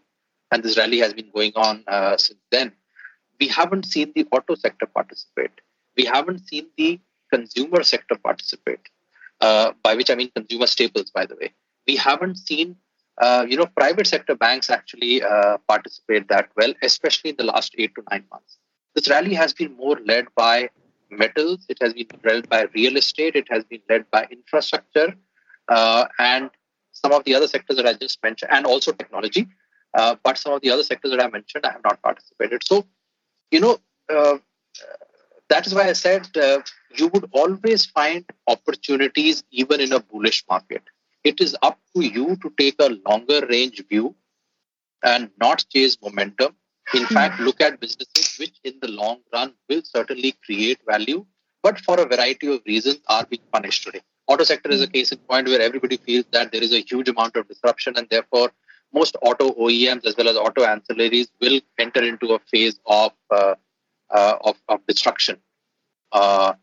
and 0.51 0.63
this 0.63 0.77
rally 0.77 0.99
has 0.99 1.13
been 1.13 1.29
going 1.33 1.53
on 1.55 1.83
uh, 1.87 2.17
since 2.17 2.39
then, 2.51 2.71
we 3.39 3.47
haven't 3.47 3.85
seen 3.85 4.11
the 4.15 4.27
auto 4.31 4.55
sector 4.55 4.85
participate. 4.85 5.51
We 5.95 6.05
haven't 6.05 6.47
seen 6.47 6.67
the 6.77 6.99
consumer 7.31 7.83
sector 7.83 8.15
participate, 8.15 8.89
uh, 9.41 9.71
by 9.83 9.95
which 9.95 10.09
I 10.09 10.15
mean 10.15 10.31
consumer 10.35 10.67
staples, 10.67 11.11
by 11.11 11.25
the 11.25 11.35
way. 11.35 11.53
We 11.87 11.95
haven't 11.95 12.37
seen, 12.37 12.77
uh, 13.19 13.45
you 13.49 13.57
know, 13.57 13.65
private 13.65 14.07
sector 14.07 14.35
banks 14.35 14.69
actually 14.69 15.23
uh, 15.23 15.57
participate 15.67 16.27
that 16.29 16.49
well, 16.55 16.73
especially 16.81 17.31
in 17.31 17.35
the 17.37 17.43
last 17.43 17.73
eight 17.77 17.93
to 17.95 18.03
nine 18.11 18.23
months. 18.31 18.57
This 18.95 19.09
rally 19.09 19.33
has 19.33 19.53
been 19.53 19.75
more 19.75 19.99
led 20.05 20.27
by 20.35 20.69
metals, 21.09 21.65
it 21.69 21.77
has 21.81 21.93
been 21.93 22.07
led 22.23 22.49
by 22.49 22.67
real 22.75 22.97
estate, 22.97 23.35
it 23.35 23.47
has 23.49 23.63
been 23.63 23.81
led 23.89 24.09
by 24.11 24.27
infrastructure, 24.31 25.15
uh, 25.69 26.05
and 26.19 26.49
some 26.91 27.11
of 27.11 27.23
the 27.23 27.35
other 27.35 27.47
sectors 27.47 27.77
that 27.77 27.85
I 27.85 27.93
just 27.93 28.21
mentioned, 28.23 28.51
and 28.51 28.65
also 28.65 28.91
technology. 28.91 29.47
Uh, 29.93 30.15
but 30.23 30.37
some 30.37 30.53
of 30.53 30.61
the 30.61 30.69
other 30.69 30.83
sectors 30.83 31.11
that 31.11 31.21
I 31.21 31.27
mentioned, 31.29 31.65
I 31.65 31.71
have 31.71 31.83
not 31.83 32.01
participated. 32.01 32.63
So, 32.63 32.85
you 33.51 33.61
know, 33.61 33.77
uh, 34.13 34.37
that 35.49 35.65
is 35.65 35.73
why 35.73 35.89
I 35.89 35.93
said 35.93 36.27
uh, 36.37 36.59
you 36.95 37.07
would 37.07 37.29
always 37.31 37.85
find 37.85 38.25
opportunities 38.47 39.43
even 39.51 39.79
in 39.79 39.93
a 39.93 39.99
bullish 39.99 40.43
market. 40.49 40.83
It 41.29 41.41
is 41.45 41.55
up 41.61 41.79
to 41.95 42.01
you 42.17 42.25
to 42.43 42.53
take 42.61 42.75
a 42.79 42.89
longer 43.07 43.39
range 43.47 43.83
view 43.89 44.15
and 45.03 45.29
not 45.45 45.65
chase 45.73 45.97
momentum 46.01 46.55
in 46.93 47.03
hmm. 47.03 47.13
fact, 47.13 47.39
look 47.39 47.59
at 47.61 47.79
businesses 47.79 48.37
which 48.39 48.59
in 48.63 48.75
the 48.81 48.87
long 48.87 49.19
run 49.33 49.53
will 49.69 49.81
certainly 49.83 50.35
create 50.45 50.79
value, 50.87 51.25
but 51.61 51.79
for 51.79 51.99
a 51.99 52.05
variety 52.05 52.53
of 52.53 52.61
reasons 52.65 52.99
are 53.07 53.25
being 53.25 53.41
punished 53.51 53.83
today. 53.83 54.01
Auto 54.27 54.43
sector 54.43 54.69
is 54.69 54.81
a 54.81 54.85
hmm. 54.85 54.91
case 54.91 55.11
in 55.11 55.17
point 55.19 55.47
where 55.47 55.61
everybody 55.61 55.97
feels 55.97 56.25
that 56.31 56.51
there 56.51 56.63
is 56.63 56.73
a 56.73 56.79
huge 56.79 57.09
amount 57.09 57.35
of 57.35 57.47
disruption 57.47 57.93
and 57.97 58.07
therefore 58.09 58.51
most 58.93 59.17
auto 59.21 59.51
OEMs 59.51 60.05
as 60.05 60.15
well 60.17 60.29
as 60.29 60.37
auto 60.37 60.63
ancillaries 60.63 61.27
will 61.41 61.59
enter 61.77 62.03
into 62.03 62.33
a 62.33 62.39
phase 62.51 62.79
of 62.85 63.11
uh, 63.31 63.55
uh, 64.09 64.37
of, 64.41 64.55
of, 64.69 64.79
destruction. 64.87 65.37
Uh, 66.13 66.53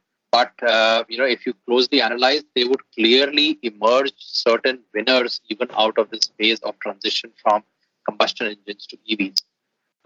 uh, 0.64 1.04
you 1.08 1.18
know, 1.18 1.24
if 1.24 1.46
you 1.46 1.54
closely 1.66 2.00
analyze, 2.02 2.42
they 2.54 2.64
would 2.64 2.80
clearly 2.94 3.58
emerge 3.62 4.12
certain 4.16 4.80
winners 4.94 5.40
even 5.48 5.68
out 5.76 5.98
of 5.98 6.10
this 6.10 6.30
phase 6.38 6.60
of 6.60 6.78
transition 6.80 7.32
from 7.42 7.62
combustion 8.08 8.46
engines 8.46 8.86
to 8.86 8.96
EVs. 9.10 9.42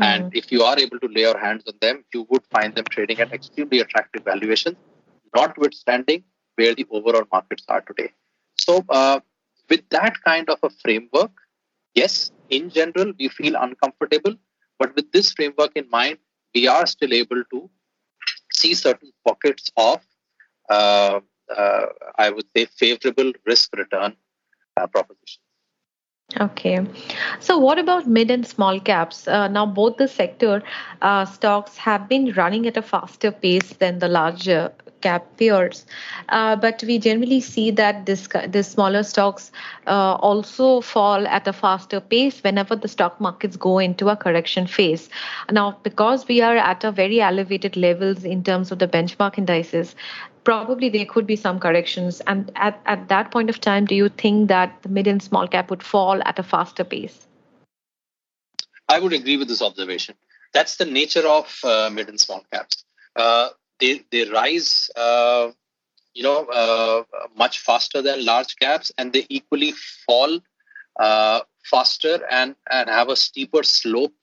And 0.00 0.24
mm-hmm. 0.24 0.36
if 0.36 0.52
you 0.52 0.62
are 0.62 0.78
able 0.78 1.00
to 1.00 1.08
lay 1.08 1.22
your 1.22 1.38
hands 1.38 1.64
on 1.66 1.74
them, 1.80 2.04
you 2.14 2.26
would 2.30 2.44
find 2.52 2.74
them 2.74 2.84
trading 2.90 3.20
at 3.20 3.32
extremely 3.32 3.80
attractive 3.80 4.24
valuations, 4.24 4.76
notwithstanding 5.34 6.24
where 6.54 6.74
the 6.74 6.86
overall 6.90 7.24
markets 7.32 7.64
are 7.68 7.80
today. 7.80 8.12
So, 8.58 8.84
uh, 8.88 9.20
with 9.68 9.88
that 9.90 10.14
kind 10.24 10.48
of 10.48 10.58
a 10.62 10.70
framework, 10.70 11.32
yes, 11.94 12.30
in 12.48 12.70
general, 12.70 13.12
we 13.18 13.28
feel 13.28 13.54
uncomfortable. 13.56 14.34
But 14.78 14.94
with 14.94 15.10
this 15.12 15.32
framework 15.32 15.72
in 15.74 15.88
mind, 15.90 16.18
we 16.54 16.68
are 16.68 16.86
still 16.86 17.12
able 17.12 17.42
to 17.52 17.70
see 18.52 18.74
certain 18.74 19.12
pockets 19.26 19.70
of, 19.76 20.00
uh, 20.68 21.20
uh, 21.54 21.86
I 22.16 22.30
would 22.30 22.46
say, 22.56 22.66
favorable 22.66 23.32
risk 23.46 23.74
return 23.76 24.16
uh, 24.76 24.86
propositions. 24.86 25.40
Okay. 26.38 26.78
So, 27.40 27.56
what 27.56 27.78
about 27.78 28.06
mid 28.06 28.30
and 28.30 28.46
small 28.46 28.78
caps? 28.78 29.26
Uh, 29.26 29.48
now, 29.48 29.64
both 29.64 29.96
the 29.96 30.06
sector 30.06 30.62
uh, 31.00 31.24
stocks 31.24 31.78
have 31.78 32.06
been 32.06 32.32
running 32.32 32.66
at 32.66 32.76
a 32.76 32.82
faster 32.82 33.32
pace 33.32 33.72
than 33.78 33.98
the 33.98 34.08
larger 34.08 34.70
cap 35.00 35.24
peers, 35.38 35.86
uh, 36.28 36.54
but 36.56 36.82
we 36.86 36.98
generally 36.98 37.40
see 37.40 37.70
that 37.70 38.04
this 38.04 38.28
the 38.48 38.62
smaller 38.62 39.02
stocks 39.04 39.50
uh, 39.86 40.16
also 40.16 40.82
fall 40.82 41.26
at 41.26 41.48
a 41.48 41.52
faster 41.52 41.98
pace 41.98 42.42
whenever 42.42 42.76
the 42.76 42.88
stock 42.88 43.18
markets 43.22 43.56
go 43.56 43.78
into 43.78 44.10
a 44.10 44.16
correction 44.16 44.66
phase. 44.66 45.08
Now, 45.50 45.78
because 45.82 46.28
we 46.28 46.42
are 46.42 46.56
at 46.56 46.84
a 46.84 46.92
very 46.92 47.22
elevated 47.22 47.74
levels 47.74 48.22
in 48.24 48.44
terms 48.44 48.70
of 48.70 48.80
the 48.80 48.88
benchmark 48.88 49.38
indices, 49.38 49.96
probably 50.48 50.88
there 50.88 51.04
could 51.04 51.26
be 51.26 51.36
some 51.36 51.60
corrections. 51.60 52.22
And 52.26 52.50
at, 52.56 52.80
at 52.86 53.08
that 53.08 53.30
point 53.30 53.50
of 53.50 53.60
time, 53.60 53.84
do 53.84 53.94
you 53.94 54.08
think 54.08 54.48
that 54.48 54.82
the 54.82 54.88
mid 54.88 55.06
and 55.06 55.22
small 55.22 55.46
cap 55.46 55.68
would 55.68 55.82
fall 55.82 56.22
at 56.24 56.38
a 56.38 56.42
faster 56.42 56.84
pace? 56.84 57.26
I 58.88 58.98
would 58.98 59.12
agree 59.12 59.36
with 59.36 59.48
this 59.48 59.60
observation. 59.60 60.14
that's 60.54 60.76
the 60.76 60.86
nature 60.86 61.26
of 61.28 61.46
uh, 61.64 61.90
mid 61.92 62.08
and 62.08 62.18
small 62.18 62.42
caps. 62.50 62.84
Uh, 63.14 63.50
they 63.78 63.92
they 64.10 64.24
rise, 64.30 64.90
uh, 64.96 65.50
you 66.14 66.22
know, 66.22 66.38
uh, 66.62 67.02
much 67.36 67.58
faster 67.58 68.00
than 68.00 68.24
large 68.24 68.56
caps, 68.56 68.90
and 68.96 69.12
they 69.12 69.26
equally 69.28 69.72
fall 70.06 70.40
uh, 70.98 71.40
faster 71.72 72.16
and 72.30 72.56
and 72.78 72.88
have 72.88 73.10
a 73.10 73.16
steeper 73.26 73.62
slope 73.62 74.14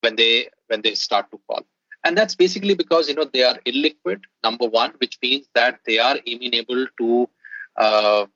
when 0.00 0.16
they 0.16 0.34
when 0.66 0.82
they 0.82 0.94
start 1.06 1.30
to 1.30 1.38
fall. 1.46 1.64
And 2.04 2.16
that's 2.16 2.34
basically 2.34 2.74
because 2.74 3.08
you 3.08 3.14
know 3.14 3.24
they 3.24 3.44
are 3.44 3.58
illiquid. 3.66 4.22
Number 4.42 4.66
one, 4.66 4.92
which 4.98 5.18
means 5.22 5.48
that 5.54 5.80
they 5.86 5.98
are 5.98 6.18
amenable 6.26 6.86
to, 6.98 7.28
uh, 7.76 8.26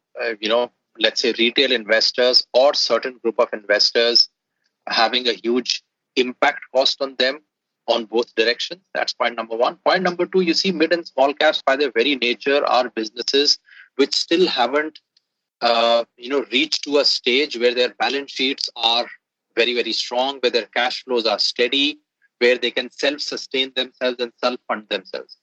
you 0.40 0.48
know, 0.48 0.70
let's 0.98 1.22
say 1.22 1.34
retail 1.38 1.72
investors 1.72 2.46
or 2.52 2.74
certain 2.74 3.18
group 3.22 3.38
of 3.38 3.48
investors 3.52 4.28
having 4.86 5.26
a 5.28 5.32
huge 5.32 5.82
impact 6.16 6.60
cost 6.74 7.00
on 7.00 7.16
them 7.18 7.40
on 7.86 8.04
both 8.04 8.34
directions. 8.34 8.82
That's 8.94 9.12
point 9.12 9.36
number 9.36 9.56
one. 9.56 9.76
Point 9.86 10.02
number 10.02 10.26
two, 10.26 10.40
you 10.40 10.54
see 10.54 10.72
mid 10.72 10.92
and 10.92 11.06
small 11.06 11.34
caps 11.34 11.62
by 11.62 11.76
their 11.76 11.90
very 11.90 12.16
nature 12.16 12.64
are 12.66 12.88
businesses 12.88 13.58
which 13.96 14.14
still 14.14 14.46
haven't 14.46 15.00
uh, 15.60 16.04
you 16.16 16.28
know 16.28 16.44
reached 16.52 16.84
to 16.84 16.98
a 16.98 17.04
stage 17.04 17.56
where 17.56 17.74
their 17.74 17.94
balance 17.94 18.30
sheets 18.30 18.68
are 18.76 19.06
very 19.56 19.74
very 19.74 19.92
strong, 19.92 20.38
where 20.40 20.50
their 20.50 20.66
cash 20.66 21.04
flows 21.04 21.26
are 21.26 21.38
steady, 21.38 21.98
where 22.44 22.58
they 22.58 22.70
can 22.78 22.90
self-sustain 22.90 23.72
themselves 23.76 24.20
and 24.20 24.32
self-fund 24.44 24.86
themselves. 24.94 25.36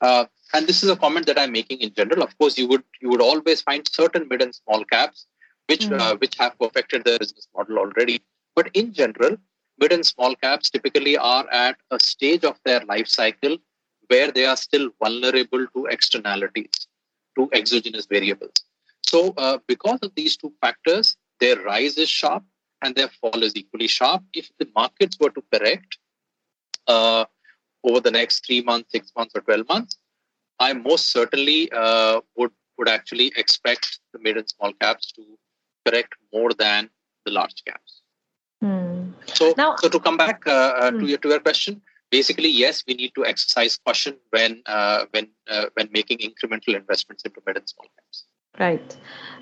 Uh, 0.00 0.24
and 0.54 0.66
this 0.66 0.82
is 0.82 0.90
a 0.90 0.96
comment 1.04 1.26
that 1.26 1.38
I'm 1.38 1.52
making 1.52 1.80
in 1.80 1.92
general. 1.94 2.22
Of 2.22 2.36
course, 2.38 2.58
you 2.58 2.68
would 2.68 2.84
you 3.00 3.08
would 3.10 3.22
always 3.30 3.62
find 3.68 3.88
certain 4.00 4.28
mid 4.30 4.42
and 4.46 4.54
small 4.54 4.84
caps 4.84 5.26
which 5.68 5.86
mm. 5.86 6.00
uh, 6.00 6.16
which 6.16 6.36
have 6.38 6.58
perfected 6.58 7.04
their 7.04 7.18
business 7.18 7.48
model 7.56 7.78
already. 7.78 8.22
But 8.54 8.70
in 8.74 8.92
general, 8.92 9.36
mid 9.78 9.92
and 9.92 10.06
small 10.06 10.34
caps 10.36 10.70
typically 10.70 11.16
are 11.16 11.46
at 11.50 11.76
a 11.90 11.98
stage 12.00 12.44
of 12.44 12.58
their 12.64 12.80
life 12.92 13.08
cycle 13.08 13.56
where 14.08 14.30
they 14.30 14.46
are 14.46 14.56
still 14.56 14.90
vulnerable 15.02 15.66
to 15.74 15.86
externalities, 15.86 16.86
to 17.36 17.48
exogenous 17.52 18.06
variables. 18.06 18.52
So, 19.04 19.34
uh, 19.36 19.58
because 19.66 19.98
of 20.02 20.14
these 20.14 20.36
two 20.36 20.52
factors, 20.60 21.16
their 21.40 21.56
rise 21.62 21.98
is 21.98 22.08
sharp 22.08 22.44
and 22.82 22.94
their 22.94 23.08
fall 23.20 23.42
is 23.42 23.56
equally 23.56 23.88
sharp. 23.88 24.22
If 24.32 24.50
the 24.58 24.68
markets 24.74 25.16
were 25.20 25.30
to 25.30 25.42
correct 25.52 25.98
uh, 26.86 27.24
over 27.84 28.00
the 28.00 28.10
next 28.10 28.44
three 28.46 28.62
months, 28.62 28.92
six 28.92 29.12
months, 29.16 29.32
or 29.34 29.40
12 29.42 29.68
months, 29.68 29.98
I 30.58 30.72
most 30.72 31.12
certainly 31.12 31.70
uh, 31.72 32.20
would, 32.36 32.52
would 32.78 32.88
actually 32.88 33.32
expect 33.36 34.00
the 34.12 34.18
mid 34.18 34.36
and 34.36 34.48
small 34.48 34.72
caps 34.74 35.12
to 35.12 35.22
correct 35.86 36.14
more 36.32 36.52
than 36.52 36.90
the 37.24 37.32
large 37.32 37.62
caps. 37.66 38.02
Hmm. 38.60 39.10
So, 39.26 39.54
now, 39.56 39.76
so 39.76 39.88
to 39.88 40.00
come 40.00 40.16
back 40.16 40.42
uh, 40.46 40.50
uh, 40.50 40.90
hmm. 40.90 41.00
to 41.00 41.06
your 41.06 41.18
to 41.18 41.28
your 41.28 41.40
question, 41.40 41.82
basically, 42.10 42.48
yes, 42.48 42.84
we 42.86 42.94
need 42.94 43.12
to 43.14 43.26
exercise 43.26 43.78
caution 43.86 44.16
when 44.30 44.62
uh, 44.66 45.04
when 45.10 45.28
uh, 45.50 45.66
when 45.74 45.88
making 45.92 46.18
incremental 46.18 46.74
investments 46.74 47.22
into 47.24 47.40
mid 47.46 47.56
and 47.56 47.68
small 47.68 47.88
caps. 47.96 48.24
Right. 48.58 48.96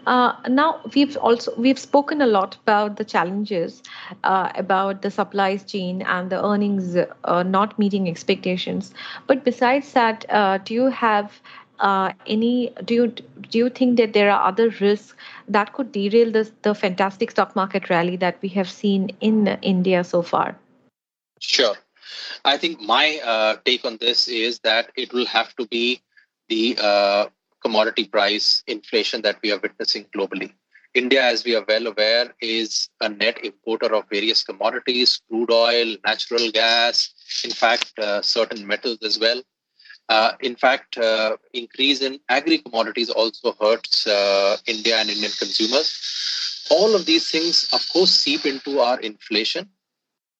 Uh, 0.06 0.34
now 0.48 0.80
we've 0.94 1.16
also 1.16 1.54
we've 1.56 1.78
spoken 1.78 2.20
a 2.20 2.26
lot 2.26 2.56
about 2.62 2.96
the 2.96 3.04
challenges 3.04 3.82
uh, 4.22 4.50
about 4.54 5.02
the 5.02 5.10
supply 5.10 5.56
chain 5.56 6.02
and 6.02 6.30
the 6.30 6.44
earnings 6.44 6.96
uh, 6.96 7.42
not 7.42 7.78
meeting 7.78 8.08
expectations. 8.08 8.92
But 9.26 9.44
besides 9.44 9.92
that, 9.92 10.26
uh, 10.28 10.58
do 10.58 10.74
you 10.74 10.86
have 10.86 11.40
uh, 11.78 12.12
any 12.26 12.72
do 12.84 12.94
you 12.94 13.06
do 13.08 13.58
you 13.58 13.70
think 13.70 13.96
that 13.96 14.12
there 14.12 14.30
are 14.30 14.46
other 14.48 14.68
risks 14.80 15.14
that 15.48 15.72
could 15.72 15.92
derail 15.92 16.30
the 16.30 16.50
the 16.62 16.74
fantastic 16.74 17.30
stock 17.30 17.56
market 17.56 17.88
rally 17.88 18.16
that 18.16 18.36
we 18.42 18.48
have 18.48 18.70
seen 18.70 19.10
in 19.20 19.46
India 19.62 20.04
so 20.04 20.22
far? 20.22 20.56
Sure, 21.40 21.76
I 22.44 22.58
think 22.58 22.80
my 22.80 23.20
uh, 23.24 23.56
take 23.64 23.84
on 23.84 23.96
this 24.00 24.28
is 24.28 24.58
that 24.60 24.90
it 24.96 25.12
will 25.12 25.26
have 25.26 25.54
to 25.56 25.66
be 25.66 26.00
the 26.48 26.76
commodity 27.64 28.04
price 28.04 28.62
inflation 28.66 29.22
that 29.22 29.38
we 29.42 29.52
are 29.52 29.58
witnessing 29.58 30.06
globally. 30.16 30.52
India, 30.94 31.24
as 31.24 31.44
we 31.44 31.56
are 31.56 31.64
well 31.66 31.88
aware, 31.88 32.32
is 32.40 32.88
a 33.00 33.08
net 33.08 33.44
importer 33.44 33.92
of 33.94 34.04
various 34.08 34.44
commodities, 34.44 35.20
crude 35.28 35.50
oil, 35.50 35.96
natural 36.06 36.50
gas, 36.52 37.42
in 37.44 37.50
fact, 37.50 37.98
uh, 37.98 38.22
certain 38.22 38.64
metals 38.64 38.98
as 39.02 39.18
well. 39.18 39.42
Uh, 40.08 40.32
in 40.40 40.54
fact, 40.54 40.96
uh, 40.98 41.36
increase 41.52 42.00
in 42.02 42.20
agri 42.28 42.58
commodities 42.58 43.10
also 43.10 43.56
hurts 43.60 44.06
uh, 44.06 44.56
India 44.66 44.96
and 44.98 45.10
Indian 45.10 45.32
consumers. 45.38 46.66
All 46.70 46.94
of 46.94 47.06
these 47.06 47.30
things, 47.30 47.68
of 47.72 47.86
course, 47.92 48.12
seep 48.12 48.46
into 48.46 48.80
our 48.80 49.00
inflation, 49.00 49.68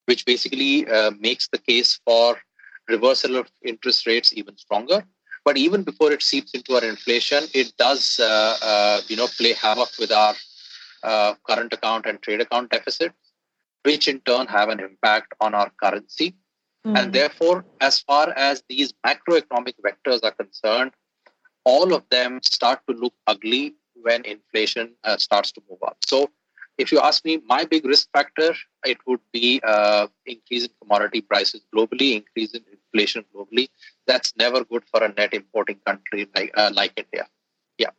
which 0.04 0.24
basically 0.24 0.86
uh, 0.86 1.10
makes 1.18 1.48
the 1.48 1.58
case 1.58 1.98
for 2.04 2.36
reversal 2.88 3.36
of 3.36 3.50
interest 3.64 4.06
rates 4.06 4.32
even 4.34 4.56
stronger. 4.56 5.04
But 5.44 5.56
even 5.58 5.82
before 5.82 6.10
it 6.12 6.22
seeps 6.22 6.52
into 6.52 6.74
our 6.74 6.84
inflation, 6.84 7.44
it 7.52 7.76
does, 7.76 8.18
uh, 8.18 8.56
uh, 8.62 9.00
you 9.08 9.16
know, 9.16 9.26
play 9.26 9.52
havoc 9.52 9.90
with 9.98 10.10
our 10.12 10.34
current 11.46 11.72
account 11.72 12.06
and 12.06 12.20
trade 12.22 12.40
account 12.40 12.70
deficits, 12.70 13.14
which 13.82 14.08
in 14.08 14.20
turn 14.20 14.46
have 14.46 14.70
an 14.70 14.80
impact 14.80 15.34
on 15.40 15.54
our 15.54 15.70
currency 15.82 16.34
Mm. 16.86 16.98
And 16.98 17.12
therefore, 17.12 17.64
as 17.80 18.00
far 18.00 18.32
as 18.36 18.62
these 18.68 18.92
macroeconomic 19.06 19.74
vectors 19.84 20.20
are 20.22 20.32
concerned, 20.32 20.92
all 21.64 21.94
of 21.94 22.04
them 22.10 22.40
start 22.42 22.80
to 22.88 22.94
look 22.94 23.14
ugly 23.26 23.74
when 23.94 24.24
inflation 24.24 24.92
uh, 25.04 25.16
starts 25.16 25.50
to 25.52 25.62
move 25.70 25.78
up. 25.86 25.96
So, 26.04 26.30
if 26.76 26.92
you 26.92 26.98
ask 26.98 27.24
me, 27.24 27.40
my 27.46 27.64
big 27.64 27.86
risk 27.86 28.08
factor, 28.12 28.54
it 28.84 28.98
would 29.06 29.20
be 29.32 29.60
uh, 29.64 30.08
increase 30.26 30.64
in 30.64 30.70
commodity 30.82 31.20
prices 31.20 31.62
globally, 31.74 32.14
increase 32.16 32.52
in 32.52 32.62
inflation 32.94 33.24
globally. 33.34 33.68
That's 34.06 34.32
never 34.36 34.64
good 34.64 34.84
for 34.90 35.02
a 35.02 35.12
net 35.12 35.34
importing 35.34 35.80
country 35.86 36.28
like 36.34 36.52
uh, 36.56 36.70
like 36.74 36.92
India. 36.96 37.26
Yeah. 37.78 37.90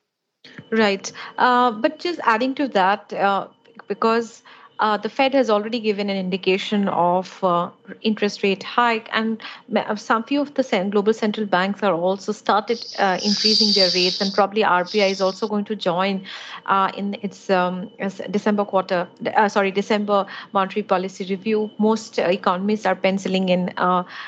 Right. 0.72 1.12
Uh, 1.38 1.72
but 1.72 2.00
just 2.00 2.20
adding 2.24 2.56
to 2.56 2.68
that, 2.70 3.14
uh, 3.14 3.48
because 3.88 4.44
uh, 4.80 4.98
the 4.98 5.10
Fed 5.10 5.34
has 5.34 5.50
already 5.50 5.80
given 5.80 6.10
an 6.10 6.18
indication 6.18 6.88
of 6.90 7.44
uh, 7.44 7.70
interest 8.02 8.44
rate 8.44 8.64
hike, 8.64 9.08
and 9.12 9.42
uh, 9.76 9.96
some 9.96 10.24
few 10.24 10.42
of 10.42 10.54
the 10.56 10.88
global 10.92 11.14
central 11.14 11.46
banks 11.46 11.82
are 11.84 11.94
also 11.94 12.32
started 12.32 12.84
uh, 13.00 13.18
increasing 13.24 13.72
their 13.74 13.90
rates, 13.94 14.20
and 14.20 14.34
probably 14.34 14.64
RBI 14.64 15.10
is 15.12 15.22
also 15.22 15.48
going 15.48 15.66
to 15.66 15.76
join 15.76 16.26
uh, 16.66 16.92
in 16.98 17.18
its 17.22 17.50
um, 17.50 17.90
December 18.32 18.66
quarter, 18.66 19.08
uh, 19.36 19.48
sorry, 19.48 19.72
December 19.72 20.26
monetary 20.52 20.84
policy 20.84 21.26
review. 21.26 21.72
Most 21.78 22.20
economists 22.20 22.86
are 22.86 22.96
penciling 22.96 23.50
in 23.50 23.74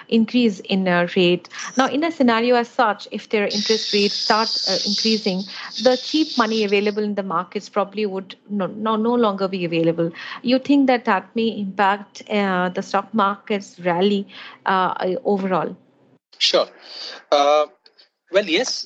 increase 0.08 0.60
in 0.62 0.86
rate. 1.16 1.50
Now, 1.78 1.88
in 1.88 2.04
a 2.04 2.12
scenario 2.12 2.56
as 2.56 2.70
such, 2.70 3.08
if 3.12 3.30
their 3.30 3.46
interest 3.46 3.94
rates 3.94 4.16
start 4.16 4.50
increasing, 4.86 5.42
the 5.84 5.98
cheap 6.02 6.38
money 6.38 6.64
available 6.64 7.04
in 7.04 7.16
the 7.16 7.24
markets 7.24 7.70
probably 7.70 8.06
would 8.06 8.36
no, 8.50 8.68
no, 8.68 8.96
no 8.96 9.14
longer 9.14 9.48
be 9.48 9.66
available 9.66 10.12
you 10.43 10.60
think 10.60 10.88
that 10.88 11.06
that 11.06 11.30
may 11.36 11.47
impact 11.47 12.23
uh, 12.30 12.69
the 12.69 12.82
stock 12.82 13.13
market's 13.13 13.80
rally 13.80 14.28
uh, 14.65 15.15
overall? 15.23 15.76
Sure. 16.38 16.67
Uh, 17.32 17.65
well, 18.32 18.45
yes. 18.45 18.86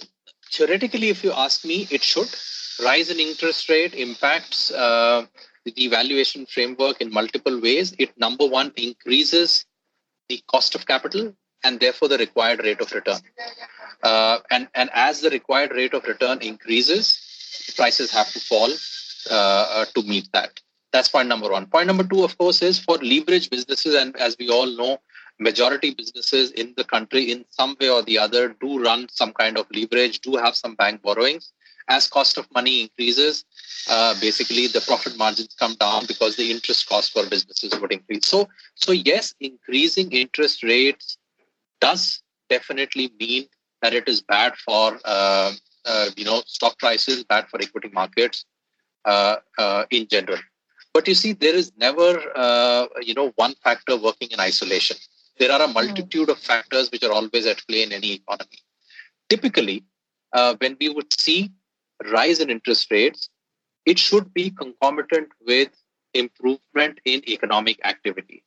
Theoretically, 0.51 1.09
if 1.09 1.23
you 1.23 1.31
ask 1.31 1.65
me, 1.65 1.87
it 1.89 2.03
should. 2.03 2.27
Rise 2.83 3.09
in 3.09 3.19
interest 3.19 3.69
rate 3.69 3.93
impacts 3.93 4.71
uh, 4.71 5.25
the 5.65 5.87
valuation 5.87 6.45
framework 6.45 7.01
in 7.01 7.11
multiple 7.11 7.61
ways. 7.61 7.93
It, 7.97 8.17
number 8.17 8.45
one, 8.45 8.71
increases 8.75 9.65
the 10.29 10.41
cost 10.47 10.75
of 10.75 10.85
capital 10.85 11.33
and 11.63 11.79
therefore 11.79 12.07
the 12.07 12.17
required 12.17 12.63
rate 12.63 12.81
of 12.81 12.91
return. 12.91 13.19
Uh, 14.03 14.39
and, 14.49 14.67
and 14.73 14.89
as 14.93 15.21
the 15.21 15.29
required 15.29 15.71
rate 15.71 15.93
of 15.93 16.03
return 16.05 16.39
increases, 16.41 17.73
prices 17.75 18.11
have 18.11 18.31
to 18.31 18.39
fall 18.39 18.69
uh, 19.29 19.85
to 19.93 20.01
meet 20.03 20.27
that. 20.33 20.59
That's 20.91 21.07
point 21.07 21.29
number 21.29 21.49
one. 21.49 21.67
Point 21.67 21.87
number 21.87 22.03
two, 22.03 22.23
of 22.23 22.37
course, 22.37 22.61
is 22.61 22.79
for 22.79 22.97
leverage 22.97 23.49
businesses, 23.49 23.95
and 23.95 24.15
as 24.17 24.35
we 24.37 24.49
all 24.49 24.65
know, 24.65 24.99
majority 25.39 25.93
businesses 25.93 26.51
in 26.51 26.73
the 26.77 26.83
country, 26.83 27.31
in 27.31 27.45
some 27.49 27.75
way 27.79 27.89
or 27.89 28.01
the 28.03 28.17
other, 28.17 28.55
do 28.61 28.81
run 28.81 29.07
some 29.09 29.33
kind 29.33 29.57
of 29.57 29.65
leverage, 29.73 30.19
do 30.19 30.35
have 30.35 30.55
some 30.55 30.75
bank 30.75 31.01
borrowings. 31.01 31.53
As 31.89 32.07
cost 32.07 32.37
of 32.37 32.47
money 32.53 32.83
increases, 32.83 33.43
uh, 33.89 34.13
basically 34.21 34.67
the 34.67 34.81
profit 34.81 35.17
margins 35.17 35.55
come 35.57 35.75
down 35.75 36.05
because 36.05 36.35
the 36.35 36.51
interest 36.51 36.87
cost 36.87 37.11
for 37.11 37.25
businesses 37.27 37.77
would 37.79 37.91
increase. 37.91 38.27
So, 38.27 38.47
so 38.75 38.91
yes, 38.91 39.33
increasing 39.39 40.11
interest 40.11 40.63
rates 40.63 41.17
does 41.79 42.21
definitely 42.49 43.11
mean 43.19 43.47
that 43.81 43.93
it 43.93 44.07
is 44.07 44.21
bad 44.21 44.55
for 44.57 44.99
uh, 45.03 45.51
uh, 45.85 46.09
you 46.15 46.23
know 46.23 46.43
stock 46.45 46.77
prices, 46.77 47.23
bad 47.23 47.47
for 47.49 47.59
equity 47.61 47.89
markets 47.91 48.45
uh, 49.05 49.37
uh, 49.57 49.85
in 49.89 50.07
general. 50.07 50.37
But 50.93 51.07
you 51.07 51.15
see, 51.15 51.33
there 51.33 51.55
is 51.55 51.71
never, 51.77 52.19
uh, 52.35 52.87
you 53.01 53.13
know, 53.13 53.31
one 53.35 53.55
factor 53.63 53.97
working 53.97 54.29
in 54.31 54.39
isolation. 54.39 54.97
There 55.39 55.51
are 55.51 55.61
a 55.61 55.67
multitude 55.67 56.29
of 56.29 56.37
factors 56.37 56.91
which 56.91 57.03
are 57.03 57.11
always 57.11 57.45
at 57.45 57.65
play 57.67 57.83
in 57.83 57.93
any 57.93 58.13
economy. 58.13 58.59
Typically, 59.29 59.85
uh, 60.33 60.55
when 60.59 60.77
we 60.79 60.89
would 60.89 61.11
see 61.19 61.51
rise 62.11 62.39
in 62.39 62.49
interest 62.49 62.91
rates, 62.91 63.29
it 63.85 63.97
should 63.97 64.33
be 64.33 64.49
concomitant 64.51 65.29
with 65.45 65.69
improvement 66.13 66.99
in 67.05 67.27
economic 67.29 67.79
activity. 67.85 68.43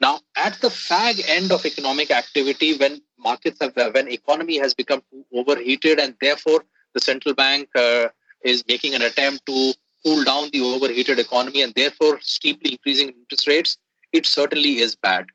Now, 0.00 0.20
at 0.36 0.60
the 0.60 0.68
fag 0.68 1.22
end 1.28 1.52
of 1.52 1.64
economic 1.64 2.10
activity, 2.10 2.76
when 2.76 3.00
markets 3.18 3.58
have, 3.60 3.76
when 3.94 4.08
economy 4.08 4.58
has 4.58 4.74
become 4.74 5.02
overheated, 5.32 6.00
and 6.00 6.16
therefore 6.20 6.64
the 6.92 7.00
central 7.00 7.34
bank 7.34 7.68
uh, 7.76 8.08
is 8.44 8.64
making 8.66 8.94
an 8.94 9.02
attempt 9.02 9.46
to 9.46 9.74
cool 10.04 10.24
down 10.24 10.50
the 10.52 10.60
overheated 10.60 11.18
economy 11.18 11.62
and 11.62 11.72
therefore 11.74 12.18
steeply 12.20 12.72
increasing 12.72 13.08
interest 13.08 13.46
rates, 13.46 13.78
it 14.12 14.26
certainly 14.26 14.78
is 14.78 14.94
bad. 14.94 15.26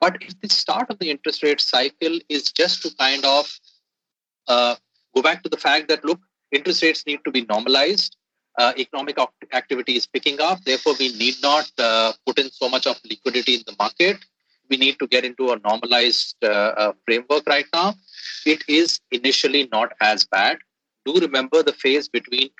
But 0.00 0.16
if 0.22 0.40
the 0.40 0.48
start 0.48 0.90
of 0.90 0.98
the 0.98 1.10
interest 1.10 1.42
rate 1.42 1.60
cycle 1.60 2.18
is 2.28 2.50
just 2.52 2.82
to 2.82 2.90
kind 2.98 3.24
of 3.24 3.50
uh, 4.48 4.76
go 5.14 5.22
back 5.22 5.42
to 5.42 5.48
the 5.48 5.56
fact 5.56 5.88
that, 5.88 6.04
look, 6.04 6.20
interest 6.52 6.82
rates 6.82 7.04
need 7.06 7.20
to 7.24 7.30
be 7.30 7.44
normalized, 7.46 8.16
uh, 8.58 8.72
economic 8.76 9.16
activity 9.52 9.96
is 9.96 10.06
picking 10.06 10.40
up, 10.40 10.58
therefore, 10.64 10.94
we 10.98 11.12
need 11.16 11.34
not 11.42 11.70
uh, 11.78 12.12
put 12.26 12.38
in 12.38 12.50
so 12.50 12.68
much 12.68 12.86
of 12.86 12.98
liquidity 13.08 13.54
in 13.54 13.62
the 13.66 13.74
market. 13.78 14.16
We 14.68 14.76
need 14.76 14.98
to 15.00 15.06
get 15.06 15.24
into 15.24 15.50
a 15.50 15.58
normalized 15.58 16.36
uh, 16.42 16.48
uh, 16.48 16.92
framework 17.04 17.46
right 17.46 17.66
now. 17.72 17.94
It 18.46 18.62
is 18.68 19.00
initially 19.10 19.68
not 19.72 19.92
as 20.00 20.24
bad. 20.24 20.58
Do 21.04 21.14
remember 21.20 21.62
the 21.62 21.72
phase 21.72 22.08
between 22.08 22.50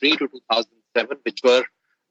2003 0.00 0.16
to 0.16 0.28
2007, 0.28 1.18
which 1.24 1.40
were 1.44 1.64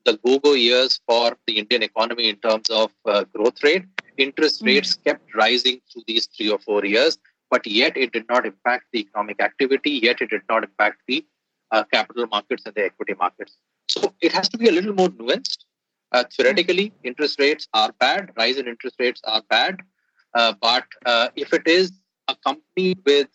the 0.05 0.17
go-go 0.25 0.53
years 0.53 0.99
for 1.07 1.37
the 1.47 1.57
Indian 1.57 1.83
economy 1.83 2.29
in 2.29 2.37
terms 2.37 2.69
of 2.69 2.91
uh, 3.05 3.23
growth 3.35 3.63
rate. 3.63 3.85
Interest 4.17 4.57
mm-hmm. 4.57 4.67
rates 4.67 4.95
kept 4.95 5.23
rising 5.35 5.81
through 5.91 6.03
these 6.07 6.27
three 6.27 6.49
or 6.49 6.59
four 6.59 6.85
years, 6.85 7.17
but 7.49 7.65
yet 7.65 7.95
it 7.95 8.11
did 8.11 8.27
not 8.29 8.45
impact 8.45 8.85
the 8.91 8.99
economic 8.99 9.41
activity. 9.41 9.91
Yet 9.91 10.21
it 10.21 10.29
did 10.29 10.41
not 10.49 10.63
impact 10.63 11.01
the 11.07 11.25
uh, 11.71 11.83
capital 11.93 12.27
markets 12.27 12.63
and 12.65 12.75
the 12.75 12.85
equity 12.85 13.13
markets. 13.17 13.57
So 13.87 14.13
it 14.21 14.31
has 14.33 14.49
to 14.49 14.57
be 14.57 14.69
a 14.69 14.71
little 14.71 14.93
more 14.93 15.09
nuanced. 15.09 15.65
Uh, 16.11 16.23
theoretically, 16.35 16.93
interest 17.03 17.39
rates 17.39 17.67
are 17.73 17.91
bad. 17.99 18.31
Rise 18.37 18.57
in 18.57 18.67
interest 18.67 18.95
rates 18.99 19.21
are 19.23 19.41
bad. 19.49 19.77
Uh, 20.33 20.53
but 20.61 20.85
uh, 21.05 21.29
if 21.35 21.53
it 21.53 21.65
is 21.65 21.91
accompanied 22.27 22.99
with 23.05 23.27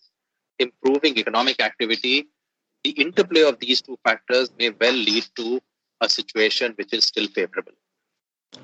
improving 0.58 1.18
economic 1.18 1.60
activity, 1.60 2.28
the 2.86 3.02
interplay 3.02 3.42
of 3.42 3.58
these 3.58 3.80
two 3.82 3.98
factors 4.04 4.50
may 4.60 4.70
well 4.80 4.94
lead 4.94 5.24
to 5.34 5.60
a 6.00 6.08
situation 6.08 6.72
which 6.76 6.92
is 6.92 7.04
still 7.04 7.26
favorable. 7.26 7.72